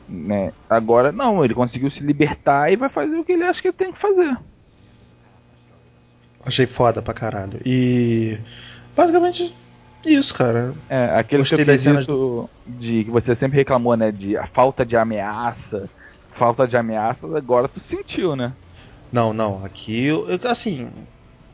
né? 0.08 0.52
Agora 0.68 1.12
não, 1.12 1.44
ele 1.44 1.54
conseguiu 1.54 1.90
se 1.90 2.00
libertar 2.00 2.72
e 2.72 2.76
vai 2.76 2.88
fazer 2.88 3.16
o 3.16 3.24
que 3.24 3.32
ele 3.32 3.44
acha 3.44 3.60
que 3.60 3.68
ele 3.68 3.76
tem 3.76 3.92
que 3.92 4.00
fazer. 4.00 4.36
Achei 6.44 6.66
foda 6.66 7.00
pra 7.00 7.14
caralho. 7.14 7.60
E 7.64 8.36
Basicamente 8.96 9.54
isso, 10.04 10.34
cara. 10.34 10.74
É, 10.88 11.04
aquele 11.16 11.42
Gostei 11.42 11.64
quesito 11.64 12.50
de 12.66 13.04
que 13.04 13.10
você 13.10 13.36
sempre 13.36 13.56
reclamou, 13.56 13.96
né? 13.96 14.10
De 14.10 14.36
a 14.36 14.46
falta 14.48 14.84
de 14.84 14.96
ameaça. 14.96 15.88
Falta 16.38 16.66
de 16.66 16.76
ameaça, 16.76 17.26
agora 17.36 17.68
tu 17.68 17.80
sentiu, 17.88 18.34
né? 18.34 18.52
Não, 19.12 19.32
não. 19.34 19.62
Aqui, 19.64 20.06
eu, 20.06 20.26
assim, 20.44 20.88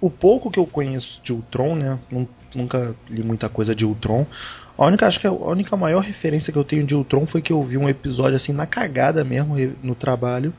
o 0.00 0.08
pouco 0.08 0.50
que 0.50 0.58
eu 0.58 0.66
conheço 0.66 1.20
de 1.22 1.32
Ultron, 1.32 1.74
né? 1.74 1.98
Nunca 2.54 2.94
li 3.10 3.22
muita 3.22 3.48
coisa 3.48 3.74
de 3.74 3.84
Ultron. 3.84 4.24
A 4.78 4.86
única, 4.86 5.06
acho 5.06 5.20
que 5.20 5.26
a 5.26 5.32
única 5.32 5.76
maior 5.76 6.00
referência 6.00 6.52
que 6.52 6.58
eu 6.58 6.64
tenho 6.64 6.86
de 6.86 6.94
Ultron 6.94 7.26
foi 7.26 7.42
que 7.42 7.52
eu 7.52 7.62
vi 7.64 7.76
um 7.76 7.88
episódio 7.88 8.36
assim 8.36 8.52
na 8.52 8.64
cagada 8.64 9.24
mesmo 9.24 9.56
no 9.82 9.94
trabalho 9.96 10.54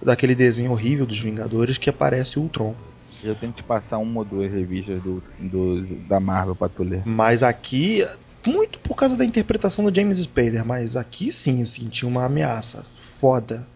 daquele 0.00 0.36
desenho 0.36 0.70
horrível 0.70 1.04
dos 1.04 1.20
Vingadores 1.20 1.76
que 1.76 1.90
aparece 1.90 2.38
o 2.38 2.42
Ultron. 2.42 2.74
Eu 3.22 3.34
tenho 3.34 3.52
que 3.52 3.62
te 3.62 3.66
passar 3.66 3.98
uma 3.98 4.20
ou 4.20 4.24
duas 4.24 4.50
revistas 4.50 5.02
do, 5.02 5.22
do, 5.38 5.82
da 6.06 6.20
Marvel 6.20 6.54
pra 6.54 6.68
tu 6.68 6.82
ler. 6.82 7.02
Mas 7.06 7.42
aqui, 7.42 8.06
muito 8.46 8.78
por 8.78 8.94
causa 8.94 9.16
da 9.16 9.24
interpretação 9.24 9.84
do 9.84 9.94
James 9.94 10.18
Spader, 10.18 10.64
mas 10.64 10.96
aqui 10.96 11.32
sim, 11.32 11.62
assim, 11.62 11.88
tinha 11.88 12.08
uma 12.08 12.24
ameaça. 12.24 12.84
Foda. 13.20 13.66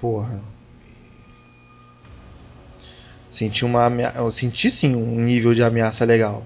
Porra. 0.00 0.40
Senti 3.30 3.64
uma 3.64 3.84
amea... 3.84 4.12
Eu 4.16 4.32
senti 4.32 4.70
sim 4.70 4.94
um 4.96 5.20
nível 5.20 5.54
de 5.54 5.62
ameaça 5.62 6.04
legal. 6.04 6.44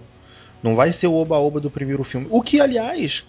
Não 0.62 0.74
vai 0.74 0.92
ser 0.92 1.07
o 1.07 1.14
oba-oba 1.14 1.61
do 1.61 1.70
primeiro 1.70 2.04
filme. 2.04 2.26
O 2.30 2.42
que, 2.42 2.61
aliás, 2.61 3.24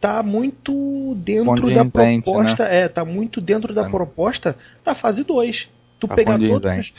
tá 0.00 0.22
muito 0.22 1.14
dentro 1.16 1.74
da 1.74 1.84
proposta. 1.84 2.64
Né? 2.64 2.76
É, 2.80 2.88
tá 2.88 3.04
muito 3.04 3.40
dentro 3.40 3.74
da 3.74 3.86
é. 3.86 3.88
proposta 3.88 4.56
da 4.84 4.94
fase 4.94 5.24
2. 5.24 5.68
Tu 5.98 6.08
tá 6.08 6.14
pegar 6.14 6.38
todos. 6.38 6.92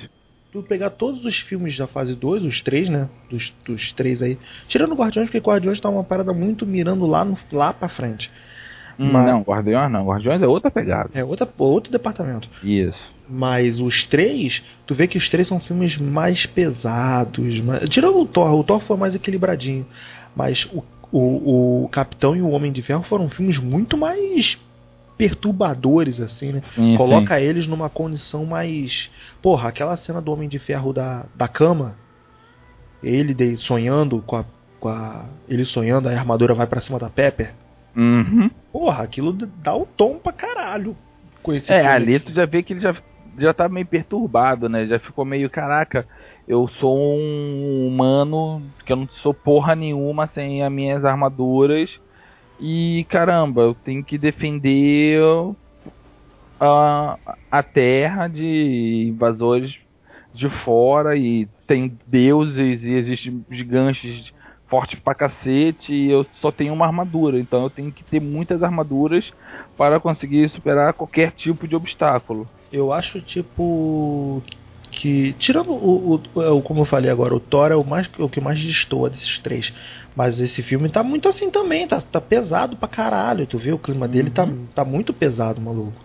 Tu 0.55 0.63
pegar 0.63 0.91
todos 0.91 1.25
os 1.25 1.37
filmes 1.37 1.77
da 1.77 1.85
fase 1.85 2.15
2, 2.15 2.43
os 2.43 2.61
três, 2.61 2.89
né? 2.89 3.09
Dos, 3.29 3.53
dos 3.65 3.91
três 3.91 4.21
aí. 4.21 4.37
Tirando 4.69 4.93
o 4.93 4.95
Guardiões, 4.95 5.27
porque 5.27 5.45
Guardiões 5.45 5.81
tá 5.81 5.89
uma 5.89 6.01
parada 6.01 6.31
muito 6.31 6.65
mirando 6.65 7.05
lá, 7.05 7.25
no, 7.25 7.37
lá 7.51 7.73
pra 7.73 7.89
frente. 7.89 8.31
Hum, 8.97 9.09
Mas... 9.11 9.25
Não, 9.25 9.41
Guardiões 9.41 9.91
não. 9.91 10.07
Guardiões 10.07 10.41
é 10.41 10.47
outra 10.47 10.71
pegada. 10.71 11.09
É 11.13 11.25
outra, 11.25 11.45
outro 11.57 11.91
departamento. 11.91 12.47
Isso. 12.63 12.97
Mas 13.27 13.81
os 13.81 14.05
três, 14.05 14.63
tu 14.87 14.95
vê 14.95 15.09
que 15.09 15.17
os 15.17 15.27
três 15.27 15.45
são 15.45 15.59
filmes 15.59 15.97
mais 15.97 16.45
pesados. 16.45 17.59
Mais... 17.59 17.89
Tirando 17.89 18.21
o 18.21 18.25
Thor, 18.25 18.53
o 18.57 18.63
Thor 18.63 18.79
foi 18.79 18.95
mais 18.95 19.13
equilibradinho. 19.13 19.85
Mas 20.33 20.69
o, 20.71 20.81
o, 21.11 21.83
o 21.83 21.89
Capitão 21.89 22.33
e 22.33 22.41
o 22.41 22.47
Homem 22.47 22.71
de 22.71 22.81
Ferro 22.81 23.03
foram 23.03 23.27
filmes 23.27 23.59
muito 23.59 23.97
mais 23.97 24.57
perturbadores, 25.17 26.19
assim, 26.19 26.53
né? 26.53 26.61
Sim, 26.73 26.95
Coloca 26.97 27.37
sim. 27.37 27.43
eles 27.43 27.67
numa 27.67 27.89
condição 27.89 28.45
mais. 28.45 29.11
Porra, 29.41 29.69
aquela 29.69 29.97
cena 29.97 30.21
do 30.21 30.31
Homem 30.31 30.49
de 30.49 30.59
Ferro 30.59 30.93
da, 30.93 31.25
da 31.35 31.47
cama, 31.47 31.95
ele 33.03 33.33
de, 33.33 33.57
sonhando 33.57 34.21
com 34.21 34.37
a, 34.37 34.45
com 34.79 34.89
a. 34.89 35.25
Ele 35.47 35.65
sonhando, 35.65 36.07
a 36.07 36.11
armadura 36.11 36.53
vai 36.53 36.67
para 36.67 36.81
cima 36.81 36.99
da 36.99 37.09
Pepper. 37.09 37.53
Uhum. 37.95 38.49
Porra, 38.71 39.03
aquilo 39.03 39.31
dá 39.33 39.75
o 39.75 39.85
tom 39.85 40.17
pra 40.17 40.33
caralho 40.33 40.95
com 41.41 41.53
esse 41.53 41.71
É, 41.71 41.85
ali 41.85 42.19
tu 42.19 42.33
já 42.33 42.45
vê 42.45 42.61
que 42.61 42.73
ele 42.73 42.81
já, 42.81 42.93
já 43.37 43.53
tá 43.53 43.69
meio 43.69 43.85
perturbado, 43.85 44.67
né? 44.67 44.85
Já 44.87 44.99
ficou 44.99 45.23
meio, 45.23 45.49
caraca, 45.49 46.05
eu 46.47 46.67
sou 46.67 46.97
um 46.97 47.87
humano 47.87 48.61
que 48.85 48.91
eu 48.91 48.97
não 48.97 49.07
sou 49.21 49.33
porra 49.33 49.75
nenhuma 49.75 50.27
sem 50.33 50.63
as 50.63 50.71
minhas 50.71 51.05
armaduras. 51.05 51.89
E 52.59 53.05
caramba, 53.09 53.61
eu 53.61 53.73
tenho 53.73 54.03
que 54.03 54.17
defender 54.17 55.21
a, 56.59 57.17
a 57.51 57.63
terra 57.63 58.27
de 58.27 59.07
invasores 59.09 59.75
de 60.33 60.49
fora 60.63 61.15
e 61.15 61.47
tem 61.67 61.97
deuses 62.07 62.81
e 62.81 62.89
existem 62.91 63.45
gigantes 63.51 64.31
fortes 64.67 64.99
pra 64.99 65.15
cacete 65.15 65.93
e 65.93 66.11
eu 66.11 66.25
só 66.41 66.51
tenho 66.51 66.73
uma 66.73 66.85
armadura, 66.85 67.39
então 67.39 67.63
eu 67.63 67.69
tenho 67.69 67.91
que 67.91 68.03
ter 68.03 68.19
muitas 68.19 68.63
armaduras 68.63 69.31
para 69.77 69.99
conseguir 69.99 70.49
superar 70.49 70.93
qualquer 70.93 71.31
tipo 71.31 71.67
de 71.67 71.75
obstáculo. 71.75 72.47
Eu 72.71 72.91
acho 72.91 73.21
tipo 73.21 74.41
que 74.95 75.33
tirando 75.33 75.71
o, 75.71 76.15
o, 76.15 76.39
o, 76.39 76.61
como 76.61 76.81
eu 76.81 76.85
falei 76.85 77.11
agora, 77.11 77.35
o 77.35 77.39
Thor 77.39 77.71
é 77.71 77.75
o 77.75 77.83
mais 77.83 78.09
o 78.17 78.29
que 78.29 78.39
mais 78.39 78.59
destoa 78.59 79.09
desses 79.09 79.37
três. 79.39 79.73
Mas 80.15 80.39
esse 80.39 80.63
filme 80.63 80.87
tá 80.89 81.03
muito 81.03 81.27
assim 81.27 81.51
também, 81.51 81.87
tá, 81.87 82.01
tá 82.01 82.21
pesado 82.21 82.77
pra 82.77 82.87
caralho, 82.87 83.45
tu 83.45 83.57
vê 83.57 83.73
o 83.73 83.77
clima 83.77 84.07
dele 84.07 84.29
tá, 84.29 84.45
uhum. 84.45 84.65
tá 84.73 84.85
muito 84.85 85.13
pesado, 85.13 85.59
maluco. 85.59 86.01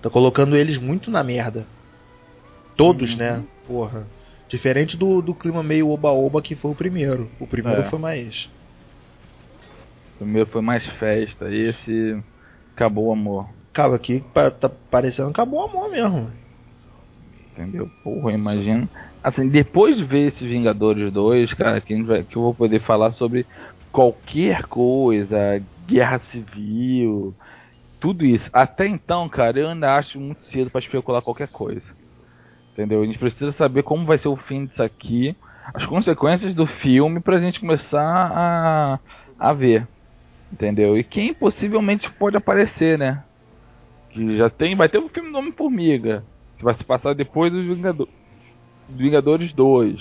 Tá 0.00 0.08
colocando 0.08 0.56
eles 0.56 0.78
muito 0.78 1.10
na 1.10 1.22
merda. 1.22 1.66
Todos, 2.76 3.12
uhum. 3.12 3.18
né? 3.18 3.44
Porra. 3.66 4.06
Diferente 4.48 4.96
do, 4.96 5.20
do 5.20 5.34
clima 5.34 5.62
meio 5.62 5.90
oba-oba 5.90 6.40
que 6.40 6.54
foi 6.54 6.70
o 6.70 6.74
primeiro. 6.74 7.30
O 7.38 7.46
primeiro 7.46 7.82
é. 7.82 7.90
foi 7.90 7.98
mais. 7.98 8.48
O 10.14 10.18
primeiro 10.20 10.48
foi 10.48 10.62
mais 10.62 10.84
festa, 10.98 11.54
esse 11.54 12.18
Acabou 12.80 13.08
o 13.08 13.12
amor. 13.12 13.46
Acaba 13.70 13.94
aqui, 13.94 14.24
tá 14.58 14.70
parecendo 14.90 15.28
acabou 15.28 15.60
o 15.60 15.64
amor 15.64 15.90
mesmo. 15.90 16.30
Entendeu? 17.60 17.90
Porra, 18.02 18.32
imagina. 18.32 18.88
Assim, 19.22 19.48
depois 19.48 19.96
de 19.96 20.04
ver 20.04 20.28
esses 20.28 20.48
Vingadores 20.48 21.12
2, 21.12 21.52
cara, 21.54 21.80
que, 21.80 22.02
vai, 22.02 22.22
que 22.22 22.36
eu 22.36 22.42
vou 22.42 22.54
poder 22.54 22.80
falar 22.80 23.12
sobre 23.12 23.44
qualquer 23.92 24.64
coisa, 24.64 25.62
guerra 25.86 26.20
civil, 26.32 27.34
tudo 28.00 28.24
isso. 28.24 28.48
Até 28.50 28.86
então, 28.86 29.28
cara, 29.28 29.58
eu 29.58 29.68
ainda 29.68 29.94
acho 29.94 30.18
muito 30.18 30.40
cedo 30.50 30.70
para 30.70 30.80
especular 30.80 31.20
qualquer 31.20 31.48
coisa. 31.48 31.82
Entendeu? 32.72 33.02
A 33.02 33.06
gente 33.06 33.18
precisa 33.18 33.52
saber 33.52 33.82
como 33.82 34.06
vai 34.06 34.18
ser 34.18 34.28
o 34.28 34.36
fim 34.36 34.64
disso 34.64 34.82
aqui, 34.82 35.36
as 35.74 35.84
consequências 35.84 36.54
do 36.54 36.66
filme 36.66 37.20
pra 37.20 37.40
gente 37.40 37.60
começar 37.60 38.00
a, 38.00 38.98
a 39.38 39.52
ver. 39.52 39.86
Entendeu? 40.50 40.96
E 40.96 41.04
quem 41.04 41.34
possivelmente 41.34 42.10
pode 42.12 42.36
aparecer, 42.36 42.98
né? 42.98 43.22
Que 44.10 44.36
já 44.36 44.48
tem. 44.48 44.74
Vai 44.74 44.88
ter 44.88 44.98
um 44.98 45.08
filme 45.08 45.30
do 45.30 45.38
Homem-Formiga. 45.38 46.24
Que 46.60 46.64
vai 46.64 46.76
se 46.76 46.84
passar 46.84 47.14
depois 47.14 47.50
dos 47.50 47.64
Vingador, 47.64 48.06
Vingadores 48.86 49.50
2. 49.54 49.98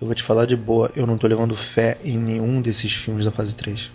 Eu 0.00 0.08
vou 0.08 0.14
te 0.16 0.24
falar 0.24 0.44
de 0.44 0.56
boa, 0.56 0.90
eu 0.96 1.06
não 1.06 1.16
tô 1.16 1.28
levando 1.28 1.56
fé 1.56 1.98
em 2.02 2.18
nenhum 2.18 2.60
desses 2.60 2.92
filmes 2.92 3.24
da 3.24 3.30
fase 3.30 3.54
3. 3.54 3.88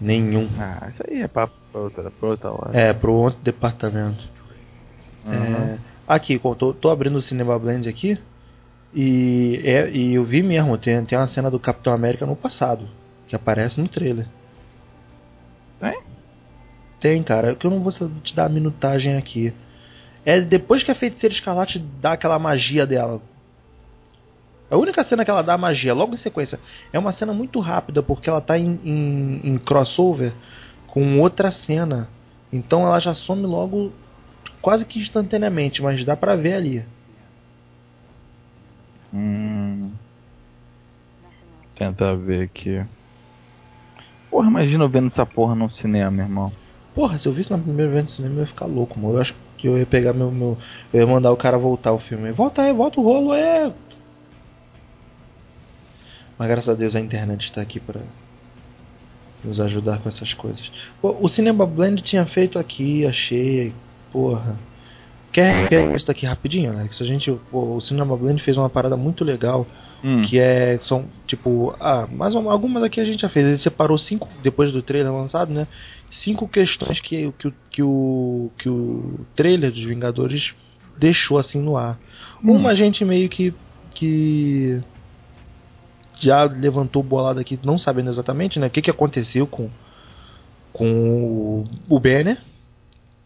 Nenhum. 0.00 0.48
Ah, 0.58 0.88
isso 0.90 1.02
aí 1.06 1.20
é 1.20 1.28
pra, 1.28 1.46
pra, 1.46 1.80
outra, 1.82 2.10
pra 2.10 2.28
outra 2.30 2.50
hora. 2.50 2.70
É, 2.72 2.94
pro 2.94 3.12
outro 3.12 3.38
departamento. 3.42 4.26
Uhum. 5.26 5.34
É, 5.34 5.78
aqui, 6.08 6.40
tô, 6.58 6.72
tô 6.72 6.88
abrindo 6.88 7.16
o 7.16 7.22
Cinema 7.22 7.58
Blend 7.58 7.86
aqui. 7.86 8.18
E, 8.94 9.60
é, 9.62 9.90
e 9.90 10.14
eu 10.14 10.24
vi 10.24 10.42
mesmo, 10.42 10.78
tem, 10.78 11.04
tem 11.04 11.18
uma 11.18 11.26
cena 11.26 11.50
do 11.50 11.60
Capitão 11.60 11.92
América 11.92 12.24
no 12.24 12.34
passado 12.34 12.88
que 13.28 13.36
aparece 13.36 13.78
no 13.78 13.88
trailer. 13.88 14.26
Tem? 15.78 16.00
Tem, 16.98 17.22
cara. 17.22 17.54
Que 17.54 17.66
eu 17.66 17.70
não 17.70 17.80
vou 17.80 17.92
te 18.22 18.34
dar 18.34 18.46
a 18.46 18.48
minutagem 18.48 19.18
aqui. 19.18 19.52
É 20.26 20.40
depois 20.40 20.82
que 20.82 20.90
a 20.90 20.94
feiticeira 20.94 21.32
escarlate 21.32 21.78
dá 21.78 22.12
aquela 22.12 22.36
magia 22.36 22.84
dela. 22.84 23.22
A 24.68 24.76
única 24.76 25.04
cena 25.04 25.24
que 25.24 25.30
ela 25.30 25.42
dá 25.42 25.56
magia, 25.56 25.94
logo 25.94 26.14
em 26.14 26.16
sequência, 26.16 26.58
é 26.92 26.98
uma 26.98 27.12
cena 27.12 27.32
muito 27.32 27.60
rápida, 27.60 28.02
porque 28.02 28.28
ela 28.28 28.40
tá 28.40 28.58
em, 28.58 28.80
em, 28.84 29.40
em 29.44 29.56
crossover 29.56 30.32
com 30.88 31.20
outra 31.20 31.52
cena. 31.52 32.08
Então 32.52 32.82
ela 32.82 32.98
já 32.98 33.14
some 33.14 33.46
logo 33.46 33.92
quase 34.60 34.84
que 34.84 34.98
instantaneamente, 34.98 35.80
mas 35.80 36.04
dá 36.04 36.16
pra 36.16 36.34
ver 36.34 36.54
ali. 36.54 36.84
Hum. 39.14 39.92
Tentar 41.76 42.16
ver 42.16 42.42
aqui. 42.42 42.84
Porra, 44.28 44.48
imagina 44.48 44.82
eu 44.82 44.88
vendo 44.88 45.06
essa 45.06 45.24
porra 45.24 45.54
no 45.54 45.70
cinema, 45.70 46.20
irmão. 46.20 46.52
Porra, 46.96 47.18
se 47.18 47.28
eu 47.28 47.32
visse 47.32 47.50
na 47.50 47.58
primeira 47.58 47.92
vez 47.92 48.04
no 48.04 48.10
cinema 48.10 48.36
eu 48.36 48.40
ia 48.40 48.46
ficar 48.46 48.64
louco, 48.64 48.98
mano. 48.98 49.16
Eu 49.16 49.20
acho 49.20 49.34
que 49.58 49.68
eu 49.68 49.76
ia 49.76 49.84
pegar 49.84 50.14
meu. 50.14 50.30
meu 50.30 50.56
eu 50.94 51.00
ia 51.00 51.06
mandar 51.06 51.30
o 51.30 51.36
cara 51.36 51.58
voltar 51.58 51.92
o 51.92 51.98
filme. 51.98 52.32
Volta 52.32 52.62
aí, 52.62 52.72
volta 52.72 52.98
o 52.98 53.04
rolo, 53.04 53.34
é. 53.34 53.70
Mas 56.38 56.48
graças 56.48 56.70
a 56.70 56.74
Deus 56.74 56.96
a 56.96 57.00
internet 57.00 57.44
está 57.44 57.60
aqui 57.60 57.78
para 57.78 58.00
nos 59.44 59.60
ajudar 59.60 59.98
com 60.00 60.08
essas 60.08 60.32
coisas. 60.32 60.72
Pô, 61.02 61.14
o 61.20 61.28
Cinema 61.28 61.66
Blend 61.66 62.00
tinha 62.02 62.24
feito 62.24 62.58
aqui, 62.58 63.04
achei. 63.04 63.74
Porra. 64.10 64.56
Quer, 65.36 65.68
quer 65.68 65.94
isso 65.94 66.06
daqui 66.06 66.24
rapidinho, 66.24 66.72
Alex? 66.72 67.02
A 67.02 67.04
gente, 67.04 67.30
o 67.52 67.80
Cinema 67.80 68.16
Blend 68.16 68.42
fez 68.42 68.56
uma 68.56 68.70
parada 68.70 68.96
muito 68.96 69.22
legal 69.22 69.66
Hum. 70.04 70.22
Que 70.22 70.38
é. 70.38 70.78
São, 70.82 71.06
tipo. 71.26 71.74
Ah, 71.80 72.06
mas 72.10 72.36
algumas 72.36 72.82
aqui 72.82 73.00
a 73.00 73.04
gente 73.04 73.22
já 73.22 73.28
fez. 73.28 73.44
Ele 73.44 73.58
separou 73.58 73.98
cinco, 73.98 74.28
depois 74.42 74.70
do 74.70 74.82
trailer 74.82 75.12
lançado, 75.12 75.52
né? 75.52 75.66
Cinco 76.10 76.46
questões 76.46 77.00
que, 77.00 77.32
que, 77.32 77.52
que, 77.70 77.82
o, 77.82 78.50
que 78.56 78.68
o 78.68 79.26
trailer 79.34 79.72
dos 79.72 79.82
Vingadores 79.82 80.54
deixou 80.96 81.38
assim 81.38 81.60
no 81.60 81.76
ar. 81.76 81.98
Hum. 82.42 82.52
Uma 82.52 82.70
a 82.70 82.74
gente 82.74 83.04
meio 83.04 83.28
que. 83.28 83.52
que 83.94 84.80
já 86.18 86.44
levantou 86.44 87.02
bolada 87.02 87.40
aqui, 87.40 87.58
não 87.62 87.78
sabendo 87.78 88.08
exatamente, 88.08 88.58
né? 88.58 88.68
O 88.68 88.70
que, 88.70 88.82
que 88.82 88.90
aconteceu 88.90 89.46
com, 89.46 89.68
com 90.72 91.64
o, 91.88 91.96
o 91.96 92.00
Banner. 92.00 92.38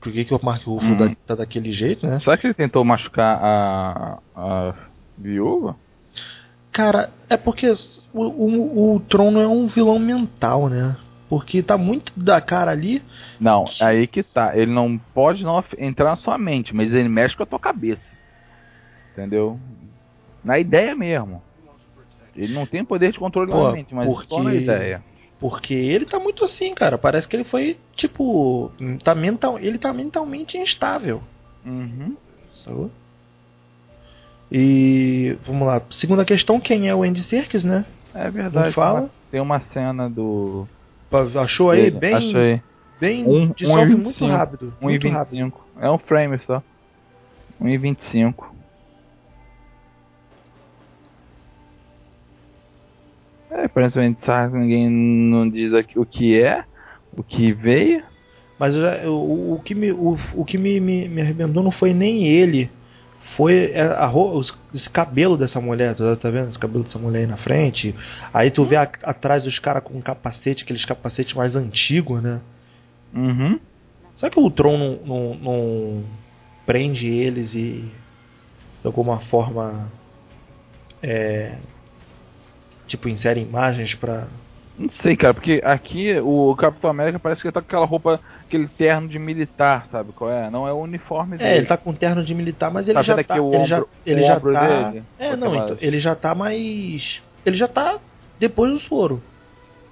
Por 0.01 0.13
que, 0.13 0.25
que 0.25 0.35
o 0.35 0.41
Mark 0.43 0.65
Ruffalo 0.65 1.11
hum. 1.11 1.17
tá 1.27 1.35
daquele 1.35 1.73
jeito, 1.73 2.07
né? 2.07 2.21
Será 2.21 2.37
que 2.37 2.47
ele 2.47 2.55
tentou 2.55 2.83
machucar 2.85 3.39
a, 3.43 4.19
a 4.35 4.75
viúva? 5.19 5.77
Cara, 6.73 7.11
é 7.29 7.37
porque 7.37 7.71
o, 8.13 8.23
o, 8.23 8.95
o 8.95 9.01
Trono 9.01 9.41
é 9.41 9.47
um 9.47 9.67
vilão 9.67 9.99
mental, 9.99 10.69
né? 10.69 10.97
Porque 11.29 11.63
tá 11.63 11.77
muito 11.77 12.13
da 12.19 12.41
cara 12.41 12.71
ali. 12.71 13.03
Não, 13.39 13.65
que... 13.65 13.85
aí 13.85 14.07
que 14.07 14.23
tá. 14.23 14.57
Ele 14.57 14.73
não 14.73 14.99
pode 15.15 15.45
não 15.45 15.63
entrar 15.79 16.11
na 16.11 16.17
sua 16.17 16.39
mente, 16.39 16.75
mas 16.75 16.93
ele 16.93 17.09
mexe 17.09 17.37
com 17.37 17.43
a 17.43 17.47
tua 17.47 17.59
cabeça. 17.59 18.03
Entendeu? 19.13 19.59
Na 20.43 20.59
ideia 20.59 20.95
mesmo. 20.97 21.43
Ele 22.35 22.55
não 22.55 22.65
tem 22.65 22.85
poder 22.85 23.13
de 23.13 23.19
controle 23.19 23.51
Pô, 23.51 23.65
na 23.65 23.73
mente, 23.73 23.95
mas 23.95 24.07
porque... 24.07 24.29
só 24.29 24.43
na 24.43 24.55
ideia. 24.55 25.03
Porque 25.40 25.72
ele 25.72 26.05
tá 26.05 26.18
muito 26.18 26.44
assim, 26.44 26.74
cara. 26.74 26.98
Parece 26.98 27.26
que 27.26 27.35
ele 27.35 27.44
foi, 27.44 27.79
tipo. 27.96 28.70
Tá 29.03 29.14
mental... 29.14 29.59
Ele 29.59 29.79
tá 29.79 29.92
mentalmente 29.92 30.59
instável. 30.59 31.22
Uhum. 31.64 32.14
Sabe? 32.64 32.90
E 34.53 35.37
vamos 35.46 35.66
lá. 35.66 35.81
Segunda 35.90 36.24
questão, 36.24 36.61
quem 36.61 36.88
é 36.88 36.94
o 36.94 37.03
Andy 37.03 37.22
Serkis, 37.22 37.64
né? 37.64 37.85
É 38.14 38.29
verdade. 38.31 38.74
fala. 38.74 39.09
Tem 39.31 39.40
uma 39.40 39.61
cena 39.72 40.11
do. 40.11 40.66
Achou 41.40 41.70
aí? 41.70 41.90
Bem. 41.90 42.14
Achei. 42.14 42.62
Bem. 43.00 43.26
Um, 43.26 43.53
dissolve 43.53 43.94
um 43.94 43.98
muito 43.98 44.26
rápido. 44.26 44.74
1 44.81 44.85
muito 44.85 45.03
25. 45.05 45.16
rápido. 45.18 45.62
É 45.81 45.90
um 45.90 45.98
frame 45.98 46.38
só. 46.46 46.62
1 47.61 47.68
É, 53.51 53.65
aparentemente 53.65 54.25
sabe, 54.25 54.59
ninguém 54.59 54.89
não 54.89 55.49
diz 55.49 55.73
o 55.97 56.07
que 56.07 56.41
é, 56.41 56.65
o 57.17 57.23
que 57.23 57.53
veio. 57.53 58.03
Mas 58.59 58.75
já, 58.75 59.09
o, 59.09 59.55
o, 59.55 59.61
que, 59.61 59.75
me, 59.75 59.91
o, 59.91 60.19
o 60.35 60.45
que 60.45 60.59
me, 60.59 60.79
me, 60.79 61.09
me 61.09 61.23
arrebentou 61.23 61.63
não 61.63 61.71
foi 61.71 61.93
nem 61.93 62.27
ele. 62.27 62.71
Foi 63.37 63.75
a, 63.75 64.05
a, 64.05 64.13
os, 64.13 64.55
esse 64.75 64.89
cabelo 64.89 65.37
dessa 65.37 65.61
mulher, 65.61 65.95
tá, 65.95 66.15
tá 66.15 66.31
vendo? 66.31 66.51
Esse 66.51 66.59
cabelo 66.59 66.85
dessa 66.85 66.99
mulher 66.99 67.21
aí 67.21 67.27
na 67.27 67.37
frente. 67.37 67.95
Aí 68.33 68.51
tu 68.51 68.65
vê 68.65 68.77
a, 68.77 68.83
atrás 68.83 69.45
dos 69.45 69.59
caras 69.59 69.83
com 69.83 70.01
capacete, 70.01 70.63
aqueles 70.63 70.85
capacetes 70.85 71.35
mais 71.35 71.57
antigos, 71.57 72.23
né? 72.23 72.41
Uhum. 73.15 73.59
Será 74.19 74.31
que 74.31 74.39
o 74.39 74.51
Tron 74.51 74.77
não, 74.77 75.07
não, 75.07 75.35
não 75.37 76.05
prende 76.67 77.09
eles 77.09 77.55
e 77.55 77.91
de 78.81 78.87
alguma 78.87 79.21
forma 79.21 79.91
é, 81.03 81.57
tipo 82.90 83.09
insere 83.09 83.40
imagens 83.40 83.94
pra. 83.94 84.26
Não 84.79 84.90
sei, 85.03 85.14
cara, 85.16 85.35
porque 85.35 85.61
aqui 85.64 86.18
o 86.20 86.55
Capitão 86.57 86.90
América 86.90 87.18
parece 87.18 87.42
que 87.42 87.46
ele 87.46 87.53
tá 87.53 87.61
com 87.61 87.66
aquela 87.66 87.85
roupa, 87.85 88.18
aquele 88.46 88.66
terno 88.66 89.09
de 89.09 89.18
militar, 89.18 89.87
sabe 89.92 90.12
qual 90.12 90.31
é? 90.31 90.50
Não 90.50 90.66
é 90.66 90.72
o 90.72 90.79
uniforme 90.79 91.37
dele. 91.37 91.50
É, 91.50 91.57
ele 91.59 91.66
tá 91.66 91.76
com 91.76 91.92
terno 91.92 92.24
de 92.24 92.35
militar, 92.35 92.70
mas 92.70 92.88
ele 92.88 92.94
tá 92.94 93.03
já 93.03 93.22
tá. 93.22 93.35
ele 93.35 93.42
ombro, 93.42 93.66
já, 93.66 93.85
ele 94.07 94.22
já 94.22 94.40
tá. 94.40 94.90
Dele, 94.90 95.05
é, 95.18 95.37
não, 95.37 95.55
então, 95.55 95.76
ele 95.81 96.00
já 96.00 96.14
tá 96.14 96.35
mais. 96.35 97.22
Ele 97.44 97.57
já 97.57 97.68
tá 97.68 97.98
depois 98.38 98.72
do 98.72 98.81
soro. 98.81 99.22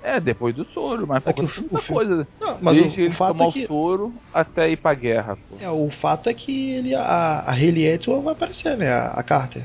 É, 0.02 0.18
depois 0.20 0.54
do 0.54 0.64
soro, 0.66 1.06
mas 1.06 1.26
é 1.26 1.32
que 1.32 1.42
o, 1.42 1.44
o 1.44 1.82
coisa. 1.82 2.26
Não, 2.40 2.58
mas 2.60 2.76
Desde 2.76 3.02
o, 3.02 3.10
o 3.10 3.12
fato 3.12 3.36
tomar 3.36 3.50
é 3.50 3.52
que... 3.52 3.64
o 3.64 3.66
soro 3.66 4.14
até 4.32 4.70
ir 4.70 4.76
pra 4.76 4.94
guerra. 4.94 5.36
Pô. 5.36 5.56
É, 5.60 5.68
o 5.68 5.90
fato 5.90 6.30
é 6.30 6.34
que 6.34 6.70
ele, 6.70 6.94
a, 6.94 7.40
a 7.40 7.52
Haley 7.52 7.92
Atwell 7.92 8.22
vai 8.22 8.32
aparecer, 8.32 8.76
né? 8.76 8.90
A, 8.90 9.08
a 9.08 9.22
Carter. 9.22 9.64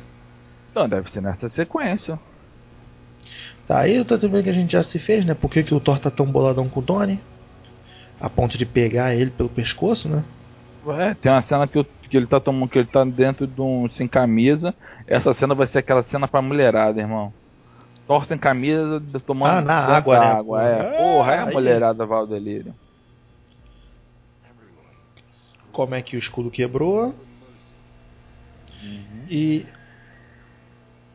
Não, 0.76 0.89
deve 0.89 1.10
ser 1.12 1.22
nessa 1.22 1.50
sequência. 1.50 2.19
Tá, 3.67 3.80
aí 3.80 4.04
tô 4.04 4.17
vendo 4.17 4.43
que 4.43 4.49
a 4.49 4.54
gente 4.54 4.73
já 4.73 4.84
se 4.84 4.99
fez, 4.99 5.26
né? 5.26 5.34
Por 5.34 5.49
que, 5.49 5.63
que 5.63 5.73
o 5.73 5.80
Thor 5.80 5.99
tá 5.99 6.12
tão 6.12 6.26
boladão 6.26 6.67
com 6.67 6.80
o 6.80 6.84
Tony? 6.84 7.19
A 8.19 8.30
ponto 8.30 8.58
de 8.58 8.65
pegar 8.65 9.15
ele 9.15 9.32
pelo 9.32 9.49
pescoço, 9.49 10.10
né? 10.10 10.23
É, 10.99 11.13
tem 11.13 11.32
uma 11.32 11.43
cena 11.43 11.67
que, 11.67 11.78
eu, 11.78 11.86
que 12.10 12.17
ele 12.17 12.28
tá 12.28 12.39
tomando, 12.39 12.69
que 12.69 12.78
ele 12.78 12.88
tá 12.88 13.06
dentro 13.06 13.47
de 13.47 13.62
um 13.62 13.89
sem 13.97 14.08
camisa. 14.08 14.73
Essa 15.08 15.34
cena 15.36 15.56
vai 15.56 15.67
ser 15.67 15.80
aquela 15.80 16.04
cena 16.04 16.28
pra 16.28 16.41
mulherada, 16.41 16.99
irmão. 16.99 17.34
Thor 18.06 18.26
sem 18.28 18.38
camisa, 18.38 19.02
tomando 19.26 19.60
ah, 19.60 19.62
na 19.62 19.73
água, 19.76 20.19
né? 20.19 20.26
água, 20.26 20.63
é. 20.63 20.97
Porra, 20.97 21.34
é 21.34 21.39
a 21.39 21.45
mulherada 21.45 22.06
Valdelírio. 22.06 22.76
Como 25.71 25.95
é 25.95 26.02
que 26.02 26.17
o 26.17 26.19
escudo 26.19 26.52
quebrou? 26.52 27.15
Uhum. 28.84 29.26
E 29.30 29.65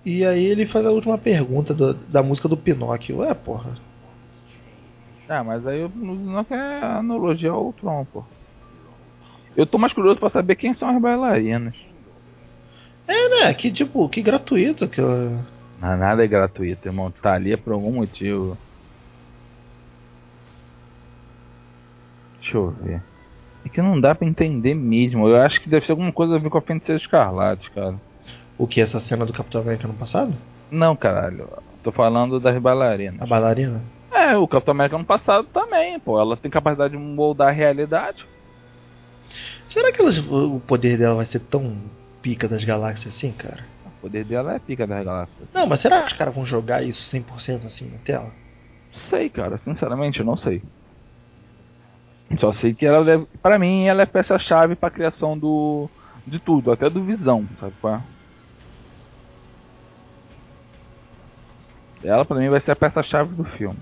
e 0.05 0.25
aí 0.25 0.45
ele 0.45 0.67
faz 0.67 0.87
a 0.87 0.91
última 0.91 1.19
pergunta 1.19 1.75
do, 1.75 1.95
da 1.95 2.23
música 2.23 2.49
do 2.49 2.57
Pinóquio. 2.57 3.25
É, 3.25 3.35
porra. 3.35 3.75
Ah, 5.29 5.45
mas 5.45 5.67
aí 5.67 5.85
o 5.85 5.91
Pinóquio 5.91 6.57
é 6.57 6.83
analogia 6.83 7.51
ao 7.51 7.73
Tron, 7.73 8.05
pô. 8.07 8.25
Eu 9.57 9.67
tô 9.67 9.77
mais 9.77 9.93
curioso 9.93 10.21
pra 10.21 10.31
saber 10.31 10.57
quem 10.57 10.75
são 10.75 10.89
as 10.89 11.01
bailarinas. 11.01 11.75
É, 13.07 13.29
né? 13.29 13.55
Que 13.55 13.73
tipo, 13.73 14.09
que 14.09 14.23
gratuito 14.23 14.87
que. 14.89 15.01
Não, 15.01 15.97
nada 15.97 16.25
é 16.25 16.29
gratuito, 16.29 16.89
irmão. 16.89 17.11
Tá 17.11 17.35
ali 17.35 17.57
por 17.57 17.73
algum 17.73 17.93
motivo. 17.93 18.57
Deixa 22.41 22.57
eu 22.57 22.71
ver. 22.71 23.03
É 23.65 23.69
que 23.69 23.83
não 23.83 24.01
dá 24.01 24.15
pra 24.15 24.27
entender 24.27 24.75
mesmo. 24.75 25.29
Eu 25.29 25.41
acho 25.43 25.61
que 25.61 25.69
deve 25.69 25.87
ser 25.87 25.93
alguma 25.93 26.13
coisa 26.13 26.37
a 26.37 26.39
ver 26.39 26.49
com 26.49 26.59
a 26.59 26.63
Feiticeira 26.63 27.01
Escarlate, 27.01 27.71
cara. 27.71 27.97
O 28.59 28.67
que? 28.67 28.81
Essa 28.81 28.99
cena 28.99 29.25
do 29.25 29.33
Capitão 29.33 29.61
América 29.61 29.87
no 29.87 29.95
passado? 29.95 30.35
Não, 30.71 30.97
caralho. 30.97 31.49
Tô 31.83 31.93
falando 31.93 32.41
das 32.41 32.61
bailarinas. 32.61 33.23
A 33.23 33.27
bailarina? 33.27 33.81
É, 34.13 34.37
o 34.37 34.49
Capitão 34.49 34.73
América 34.73 34.99
no 34.99 35.05
passado 35.05 35.47
também, 35.53 35.99
pô. 36.01 36.21
Ela 36.21 36.37
tem 36.37 36.51
capacidade 36.51 36.93
de 36.93 36.99
moldar 36.99 37.49
a 37.49 37.53
realidade. 37.53 38.27
Será 39.69 39.93
que 39.93 40.01
elas, 40.01 40.19
o 40.19 40.61
poder 40.67 40.99
dela 40.99 41.17
vai 41.17 41.27
ser 41.27 41.41
tão 41.41 41.77
pica 42.21 42.49
das 42.49 42.65
galáxias 42.65 43.15
assim, 43.15 43.33
cara? 43.33 43.65
O 43.87 44.01
poder 44.01 44.25
dela 44.25 44.55
é 44.55 44.59
pica 44.59 44.87
das 44.87 45.05
galáxias. 45.05 45.49
Não, 45.55 45.67
mas 45.67 45.81
será 45.81 46.01
que 46.01 46.09
os 46.09 46.13
caras 46.15 46.35
vão 46.35 46.45
jogar 46.45 46.83
isso 46.83 47.05
100% 47.17 47.67
assim 47.67 47.89
na 47.91 47.99
tela? 47.99 48.33
Sei, 49.09 49.29
cara. 49.29 49.61
Sinceramente, 49.65 50.19
eu 50.19 50.27
não 50.27 50.37
sei. 50.37 50.63
Só 52.39 52.53
sei 52.55 52.75
que 52.75 52.85
ela 52.85 53.05
deve, 53.05 53.27
para 53.43 53.59
mim 53.59 53.87
ela 53.87 54.03
é 54.03 54.07
peça-chave 54.07 54.77
para 54.77 54.91
criação 54.91 55.39
do 55.39 55.89
de 56.27 56.39
tudo, 56.39 56.71
até 56.71 56.91
do 56.91 57.03
Visão, 57.03 57.49
sabe 57.59 57.73
qual 57.81 57.95
é? 57.95 58.03
Ela 62.03 62.25
pra 62.25 62.39
mim 62.39 62.49
vai 62.49 62.61
ser 62.61 62.73
a 62.73 62.77
peça-chave 62.77 63.35
do 63.35 63.45
filme. 63.45 63.79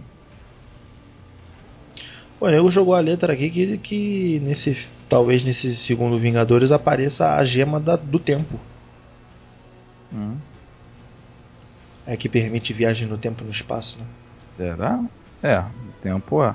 O 2.40 2.48
nego 2.48 2.70
jogou 2.70 2.94
a 2.94 3.00
letra 3.00 3.33
aqui 3.33 3.50
que, 3.50 3.79
que 3.79 4.40
nesse 4.40 4.87
talvez 5.09 5.42
nesse 5.42 5.74
segundo 5.74 6.18
Vingadores 6.18 6.70
apareça 6.70 7.35
a 7.35 7.44
gema 7.44 7.81
da, 7.81 7.96
do 7.96 8.18
tempo. 8.18 8.59
Hum. 10.12 10.37
É 12.07 12.16
que 12.16 12.29
permite 12.29 12.72
viagem 12.72 13.09
no 13.09 13.18
tempo 13.18 13.42
e 13.42 13.46
no 13.46 13.50
espaço, 13.50 13.98
né? 13.98 14.05
Será? 14.57 15.05
É, 15.42 15.59
o 15.59 15.92
tempo 16.02 16.44
é. 16.44 16.55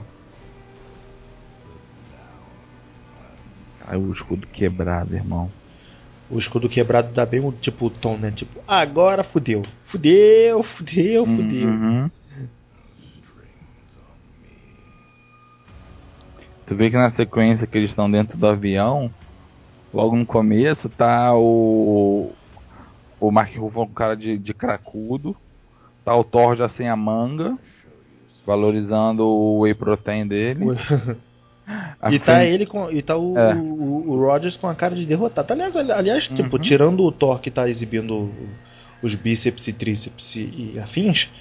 Aí 3.88 3.97
o 3.97 4.13
escudo 4.13 4.47
quebrado, 4.47 5.15
irmão 5.15 5.52
o 6.32 6.39
escudo 6.39 6.70
quebrado 6.70 7.13
dá 7.13 7.26
bem 7.26 7.41
o 7.41 7.52
tipo 7.52 7.89
tom, 7.89 8.17
né? 8.17 8.32
Tipo, 8.32 8.60
agora 8.67 9.24
fudeu. 9.24 9.63
Fudeu, 9.88 10.63
fudeu, 10.63 11.26
fudeu. 11.26 11.67
Uhum. 11.67 12.12
Tu 16.65 16.76
vê 16.76 16.89
que 16.89 16.96
na 16.96 17.12
sequência 17.12 17.67
que 17.67 17.78
eles 17.78 17.89
estão 17.89 18.10
dentro 18.10 18.38
do 18.38 18.48
avião, 18.48 19.12
logo 19.94 20.15
no 20.15 20.26
começo 20.26 20.88
tá 20.89 21.36
o. 21.36 22.32
O 23.20 23.30
Mark 23.30 23.56
Ruffalo 23.56 23.88
com 23.88 23.94
cara 23.94 24.15
de, 24.15 24.38
de 24.38 24.54
cracudo. 24.54 25.36
Tá 26.04 26.15
o 26.15 26.24
Thor 26.24 26.56
já 26.56 26.70
sem 26.70 26.88
a 26.88 26.96
manga. 26.96 27.56
Valorizando 28.46 29.24
o 29.24 29.60
whey 29.60 29.76
protein 29.76 30.26
dele. 30.26 30.65
e 32.10 32.20
tá 32.20 32.44
ele 32.44 32.66
com. 32.66 32.92
E 32.92 33.02
tá 33.02 33.18
o, 33.18 33.38
é. 33.38 33.56
o, 33.56 34.10
o, 34.10 34.20
Rogers 34.20 34.58
com 34.58 34.68
a 34.68 34.76
cara 34.76 34.96
de 34.96 35.06
derrotado. 35.06 35.54
Aliás, 35.54 35.76
aliás 35.76 36.30
uhum. 36.30 36.36
tipo, 36.36 36.60
tirando 36.60 37.04
o 37.04 37.12
Thor 37.12 37.40
que 37.40 37.52
tá 37.52 37.70
exibindo 37.70 38.32
os 39.02 39.16
bíceps 39.16 39.68
e 39.68 39.74
tríceps 39.74 40.36
e, 40.36 40.74
e, 40.76 40.80
afins, 40.80 41.32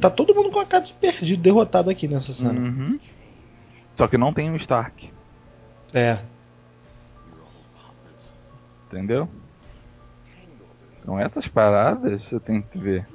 tá 0.00 0.10
todo 0.10 0.34
mundo 0.34 0.50
com 0.50 0.58
a 0.58 0.66
cara 0.66 0.84
de 0.84 0.92
perdido, 0.94 1.42
derrotado 1.42 1.90
aqui 1.90 2.08
nessa 2.08 2.32
cena. 2.32 2.58
Uhum. 2.58 2.98
Só 3.96 4.06
que 4.08 4.16
não 4.16 4.32
tem 4.32 4.50
o 4.50 4.56
Stark. 4.56 5.10
É. 5.92 6.18
Entendeu? 8.86 9.28
Então 11.02 11.18
essas 11.18 11.46
paradas 11.48 12.22
você 12.24 12.40
tem 12.40 12.62
que 12.62 12.78
ver. 12.78 13.06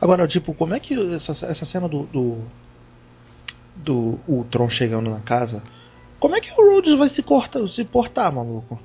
Agora, 0.00 0.26
tipo, 0.26 0.52
como 0.54 0.74
é 0.74 0.80
que 0.80 0.94
essa, 1.14 1.32
essa 1.46 1.64
cena 1.64 1.88
do, 1.88 2.04
do 2.04 2.44
do 3.76 4.18
Ultron 4.26 4.68
chegando 4.68 5.10
na 5.10 5.20
casa, 5.20 5.62
como 6.18 6.34
é 6.34 6.40
que 6.40 6.50
o 6.52 6.74
Rhodes 6.74 6.96
vai 6.96 7.08
se, 7.08 7.22
corta, 7.22 7.66
se 7.68 7.84
portar, 7.84 8.32
maluco? 8.32 8.78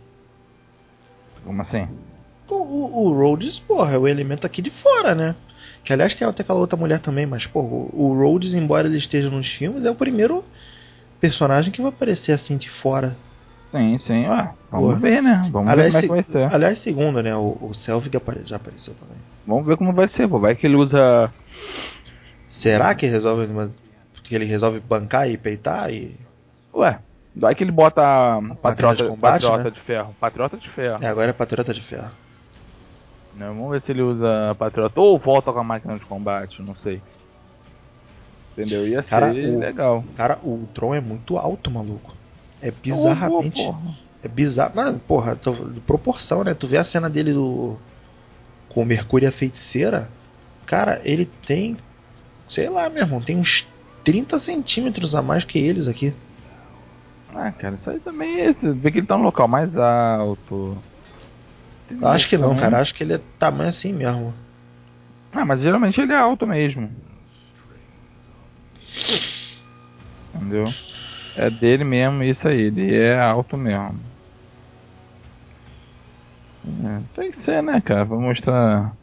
Como 1.44 1.62
assim? 1.62 1.88
O, 2.48 2.56
o, 2.56 3.06
o 3.06 3.14
Rhodes, 3.14 3.60
porra, 3.60 3.94
é 3.94 3.98
o 3.98 4.08
elemento 4.08 4.46
aqui 4.46 4.62
de 4.62 4.70
fora, 4.70 5.16
né? 5.16 5.36
Que 5.84 5.94
aliás 5.94 6.14
tem 6.14 6.28
até 6.28 6.44
aquela 6.44 6.60
outra 6.60 6.78
mulher 6.78 7.00
também, 7.00 7.26
mas 7.26 7.48
pô, 7.48 7.62
o, 7.62 7.90
o 7.94 8.14
Rhodes, 8.14 8.54
embora 8.54 8.88
ele 8.88 8.98
esteja 8.98 9.30
nos 9.30 9.48
filmes, 9.48 9.86
é 9.86 9.90
o 9.90 9.96
primeiro 9.96 10.44
personagem 11.20 11.72
que 11.72 11.82
vai 11.82 11.90
aparecer 11.90 12.34
assim 12.34 12.58
de 12.58 12.70
fora. 12.70 13.16
Sim, 13.72 13.98
sim, 14.06 14.28
ué, 14.28 14.52
vamos 14.70 14.88
porra. 14.88 15.00
ver, 15.00 15.24
né? 15.24 15.50
Vamos 15.50 15.70
aliás, 15.70 15.94
ver 15.94 16.08
como 16.08 16.20
é 16.20 16.24
que 16.24 16.32
vai 16.32 16.50
ser. 16.50 16.54
Aliás, 16.54 16.80
segundo, 16.82 17.24
né? 17.24 17.34
O, 17.36 17.58
o 17.62 17.74
Selvig 17.74 18.12
já 18.46 18.58
apareceu 18.58 18.94
também. 18.96 19.18
Vamos 19.48 19.66
ver 19.66 19.78
como 19.78 19.94
vai 19.94 20.10
ser, 20.10 20.28
pô. 20.28 20.40
Vai 20.40 20.56
que 20.56 20.68
ele 20.68 20.76
usa. 20.76 21.32
Será 22.50 22.94
que 22.94 23.08
resolve 23.08 23.48
que 24.32 24.36
ele 24.36 24.46
resolve 24.46 24.80
bancar 24.80 25.30
e 25.30 25.38
peitar 25.38 25.92
e. 25.92 26.18
Ué, 26.74 27.00
vai 27.36 27.54
que 27.54 27.66
ele 27.66 27.72
bota 27.72 28.02
a 28.02 28.56
patriota, 28.56 29.04
de, 29.04 29.10
combate, 29.10 29.42
patriota 29.42 29.64
né? 29.66 29.70
de 29.72 29.82
ferro. 29.82 30.16
Patriota 30.22 30.58
de 30.58 30.70
ferro. 30.70 31.04
É, 31.04 31.08
agora 31.08 31.32
é 31.32 31.34
patriota 31.34 31.74
de 31.74 31.82
ferro. 31.82 32.12
Não, 33.36 33.54
vamos 33.54 33.72
ver 33.72 33.82
se 33.82 33.92
ele 33.92 34.02
usa 34.02 34.56
patriota 34.58 35.02
ou 35.02 35.20
volta 35.20 35.52
com 35.52 35.60
a 35.60 35.64
máquina 35.66 36.00
de 36.00 36.06
combate, 36.06 36.62
não 36.62 36.74
sei. 36.76 37.02
Entendeu? 38.54 38.88
Ia 38.88 39.04
cara, 39.04 39.34
ser 39.34 39.54
o, 39.54 39.60
legal. 39.60 40.02
Cara, 40.16 40.40
o 40.42 40.66
Tron 40.74 40.96
é 40.96 41.02
muito 41.02 41.38
alto, 41.38 41.70
maluco. 41.70 42.16
É 42.62 42.72
bizarramente. 42.72 43.62
Oh, 43.62 43.76
é 44.24 44.30
bizarro. 44.30 44.72
Mas, 44.74 44.96
porra, 45.02 45.36
tô, 45.36 45.52
de 45.52 45.82
proporção, 45.82 46.46
né? 46.46 46.54
Tu 46.54 46.70
vê 46.70 46.78
a 46.78 46.86
cena 46.86 47.10
dele 47.10 47.34
do. 47.34 47.78
Com 48.70 48.84
o 48.84 48.86
Mercúrio 48.86 49.26
e 49.26 49.28
a 49.28 49.34
feiticeira. 49.34 50.08
Cara, 50.66 51.02
ele 51.04 51.30
tem. 51.46 51.76
Sei 52.48 52.70
lá, 52.70 52.90
meu 52.90 53.04
irmão, 53.04 53.22
tem 53.22 53.36
uns 53.36 53.68
30 54.04 54.40
centímetros 54.40 55.16
a 55.16 55.22
mais 55.22 55.44
que 55.44 55.58
eles 55.60 55.88
aqui. 55.88 56.14
Ah, 57.34 57.52
cara, 57.52 57.76
isso 57.80 57.90
aí 57.90 58.00
também 58.00 58.42
é. 58.42 58.54
Vê 58.54 58.92
que 58.92 59.00
ele 59.00 59.08
tá 59.08 59.18
no 59.18 59.24
local 59.24 59.48
mais 59.48 59.76
alto. 59.76 60.78
Acho 62.02 62.30
que 62.30 62.38
não, 62.38 62.56
cara. 62.56 62.80
Acho 62.80 62.94
que 62.94 63.04
ele 63.04 63.14
é 63.14 63.22
tamanho 63.40 63.70
assim 63.70 63.94
mesmo. 63.94 64.34
Ah, 65.32 65.46
mas 65.46 65.62
geralmente 65.62 66.00
ele 66.00 66.12
é 66.12 66.18
alto 66.18 66.46
mesmo. 66.46 66.90
Entendeu? 70.36 70.74
É 71.36 71.50
dele 71.50 71.84
mesmo 71.84 72.24
isso 72.24 72.46
aí, 72.46 72.62
ele 72.64 72.94
é 72.94 73.18
alto 73.18 73.58
mesmo. 73.58 74.00
É, 76.66 77.02
tem 77.16 77.32
que 77.32 77.44
ser, 77.44 77.64
né, 77.64 77.82
cara? 77.82 78.06
Pra 78.06 78.18
mostrar. 78.18 78.94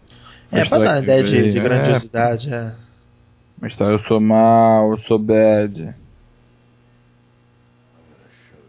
É, 0.53 0.65
pra 0.65 0.79
dar 0.79 0.93
uma 0.95 0.99
ideia 1.01 1.25
de, 1.25 1.53
de 1.53 1.61
grandiosidade, 1.61 2.53
é. 2.53 2.57
é. 2.57 2.88
Mostrar 3.61 3.91
eu 3.91 3.99
sou 4.05 4.21
mal, 4.21 4.93
eu 4.93 4.99
sou 5.01 5.19
bad. 5.19 5.95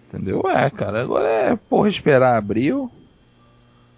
Entendeu? 0.08 0.42
É, 0.50 0.70
cara, 0.72 1.02
agora 1.02 1.28
é 1.28 1.56
porra 1.56 1.90
esperar 1.90 2.38
abril. 2.38 2.92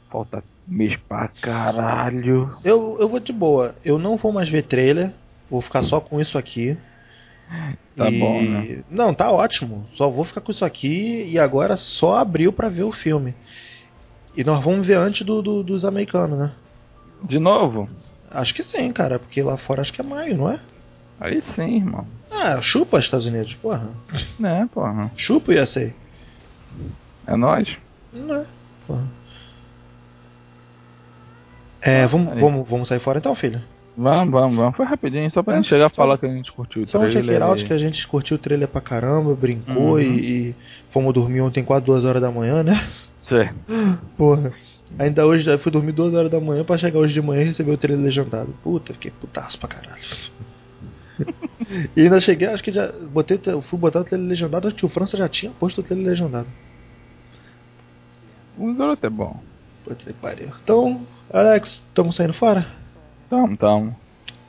Falta 0.09 0.43
mês 0.67 0.97
pra 1.07 1.29
caralho. 1.29 2.53
Eu, 2.63 2.97
eu 2.99 3.07
vou 3.07 3.19
de 3.19 3.31
boa. 3.31 3.75
Eu 3.83 3.97
não 3.97 4.17
vou 4.17 4.33
mais 4.33 4.49
ver 4.49 4.63
trailer. 4.63 5.11
Vou 5.49 5.61
ficar 5.61 5.83
só 5.83 6.01
com 6.01 6.19
isso 6.19 6.37
aqui. 6.37 6.77
Tá 7.95 8.09
e... 8.09 8.19
bom, 8.19 8.41
né? 8.41 8.83
Não, 8.89 9.13
tá 9.13 9.31
ótimo. 9.31 9.85
Só 9.95 10.09
vou 10.09 10.25
ficar 10.25 10.41
com 10.41 10.51
isso 10.51 10.65
aqui 10.65 11.25
e 11.25 11.39
agora 11.39 11.77
só 11.77 12.17
abriu 12.17 12.51
para 12.51 12.69
ver 12.69 12.83
o 12.83 12.91
filme. 12.91 13.33
E 14.35 14.43
nós 14.43 14.63
vamos 14.63 14.85
ver 14.85 14.97
antes 14.97 15.25
do, 15.25 15.41
do, 15.41 15.63
dos 15.63 15.85
americanos, 15.85 16.37
né? 16.37 16.51
De 17.23 17.39
novo? 17.39 17.89
Acho 18.29 18.53
que 18.53 18.63
sim, 18.63 18.91
cara, 18.91 19.19
porque 19.19 19.41
lá 19.41 19.57
fora 19.57 19.81
acho 19.81 19.93
que 19.93 20.01
é 20.01 20.03
maio, 20.03 20.37
não 20.37 20.49
é? 20.49 20.59
Aí 21.19 21.43
sim, 21.55 21.77
irmão. 21.77 22.05
Ah, 22.31 22.61
chupa 22.61 22.99
Estados 22.99 23.25
Unidos, 23.25 23.53
porra. 23.55 23.89
É, 24.43 24.65
porra. 24.65 25.11
Chupa 25.15 25.51
o 25.51 25.55
USA. 25.55 25.93
É 27.27 27.35
nós? 27.35 27.77
Não 28.11 28.35
é, 28.35 28.45
porra. 28.87 29.03
É, 31.81 32.07
vamos, 32.07 32.39
vamos, 32.39 32.69
vamos 32.69 32.87
sair 32.87 32.99
fora 32.99 33.19
então, 33.19 33.35
filho? 33.35 33.61
Vamos, 33.97 34.31
vamos, 34.31 34.55
vamos. 34.55 34.77
Foi 34.77 34.85
rapidinho, 34.85 35.29
só 35.31 35.43
pra 35.43 35.55
é, 35.55 35.57
gente 35.57 35.69
chegar 35.69 35.87
a 35.87 35.89
falar 35.89 36.17
que 36.17 36.25
a 36.25 36.29
gente 36.29 36.51
curtiu 36.51 36.83
o 36.83 36.87
só 36.87 36.99
trailer. 36.99 37.13
Só 37.13 37.19
um 37.19 37.25
check 37.25 37.41
out 37.41 37.65
que 37.65 37.73
a 37.73 37.77
gente 37.77 38.07
curtiu 38.07 38.35
o 38.37 38.39
trailer 38.39 38.67
pra 38.67 38.81
caramba, 38.81 39.35
brincou 39.35 39.93
uhum. 39.93 39.99
e, 39.99 40.49
e, 40.49 40.55
fomos 40.91 41.13
dormir 41.13 41.41
ontem 41.41 41.63
quase 41.63 41.85
duas 41.85 42.05
horas 42.05 42.21
da 42.21 42.31
manhã, 42.31 42.63
né? 42.63 42.87
Sim. 43.27 43.49
Porra. 44.17 44.53
Ainda 44.99 45.25
hoje, 45.25 45.43
já 45.43 45.57
fui 45.57 45.71
dormir 45.71 45.93
duas 45.93 46.13
horas 46.13 46.29
da 46.29 46.39
manhã 46.39 46.63
pra 46.63 46.77
chegar 46.77 46.99
hoje 46.99 47.13
de 47.13 47.21
manhã 47.21 47.41
e 47.41 47.45
receber 47.45 47.71
o 47.71 47.77
trailer 47.77 48.03
legendado. 48.03 48.53
Puta, 48.63 48.93
fiquei 48.93 49.11
putaço 49.11 49.57
pra 49.57 49.69
caralho. 49.69 50.01
e 51.95 52.01
ainda 52.01 52.19
cheguei, 52.19 52.47
acho 52.47 52.63
que 52.63 52.71
já 52.71 52.91
botei, 52.91 53.39
fui 53.69 53.79
botar 53.79 54.01
o 54.01 54.03
trailer 54.03 54.27
legendado, 54.27 54.67
acho 54.67 54.77
que 54.77 54.85
o 54.85 54.89
França 54.89 55.17
já 55.17 55.27
tinha 55.27 55.51
posto 55.53 55.81
o 55.81 55.83
trailer 55.83 56.07
legendado. 56.07 56.47
O 58.57 58.73
garoto 58.73 59.05
é 59.05 59.09
bom. 59.09 59.39
Pode 59.83 60.03
ser 60.03 60.13
pariu. 60.13 60.49
Então, 60.63 61.05
Alex, 61.31 61.81
estamos 61.87 62.15
saindo 62.15 62.33
fora? 62.33 62.67
Tamo, 63.29 63.57
tamo. 63.57 63.95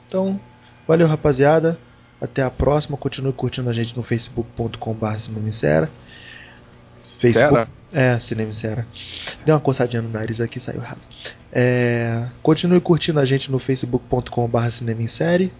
Então, 0.06 0.40
valeu 0.86 1.06
rapaziada. 1.06 1.78
Até 2.20 2.42
a 2.42 2.50
próxima. 2.50 2.96
Continue 2.96 3.32
curtindo 3.32 3.70
a 3.70 3.72
gente 3.72 3.96
no 3.96 4.02
facebook.com.br 4.02 5.14
Cinemicera. 5.18 5.90
Facebook. 7.20 7.70
É, 7.92 8.18
Cinemicera. 8.18 8.86
Deu 9.44 9.54
uma 9.54 9.60
coçadinha 9.60 10.02
no 10.02 10.08
nariz 10.08 10.40
aqui, 10.40 10.60
saiu 10.60 10.80
errado. 10.80 11.00
É, 11.52 12.26
continue 12.42 12.80
curtindo 12.80 13.18
a 13.18 13.24
gente 13.24 13.50
no 13.50 13.58
facebook.com.br 13.58 14.70
Cinemicere. 14.70 15.52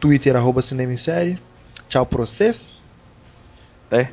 Twitter, 0.00 0.34
arroba 0.34 0.62
Cinemicere. 0.62 1.38
Tchau 1.88 2.06
pra 2.06 2.18
vocês. 2.18 2.80
É. 3.90 4.08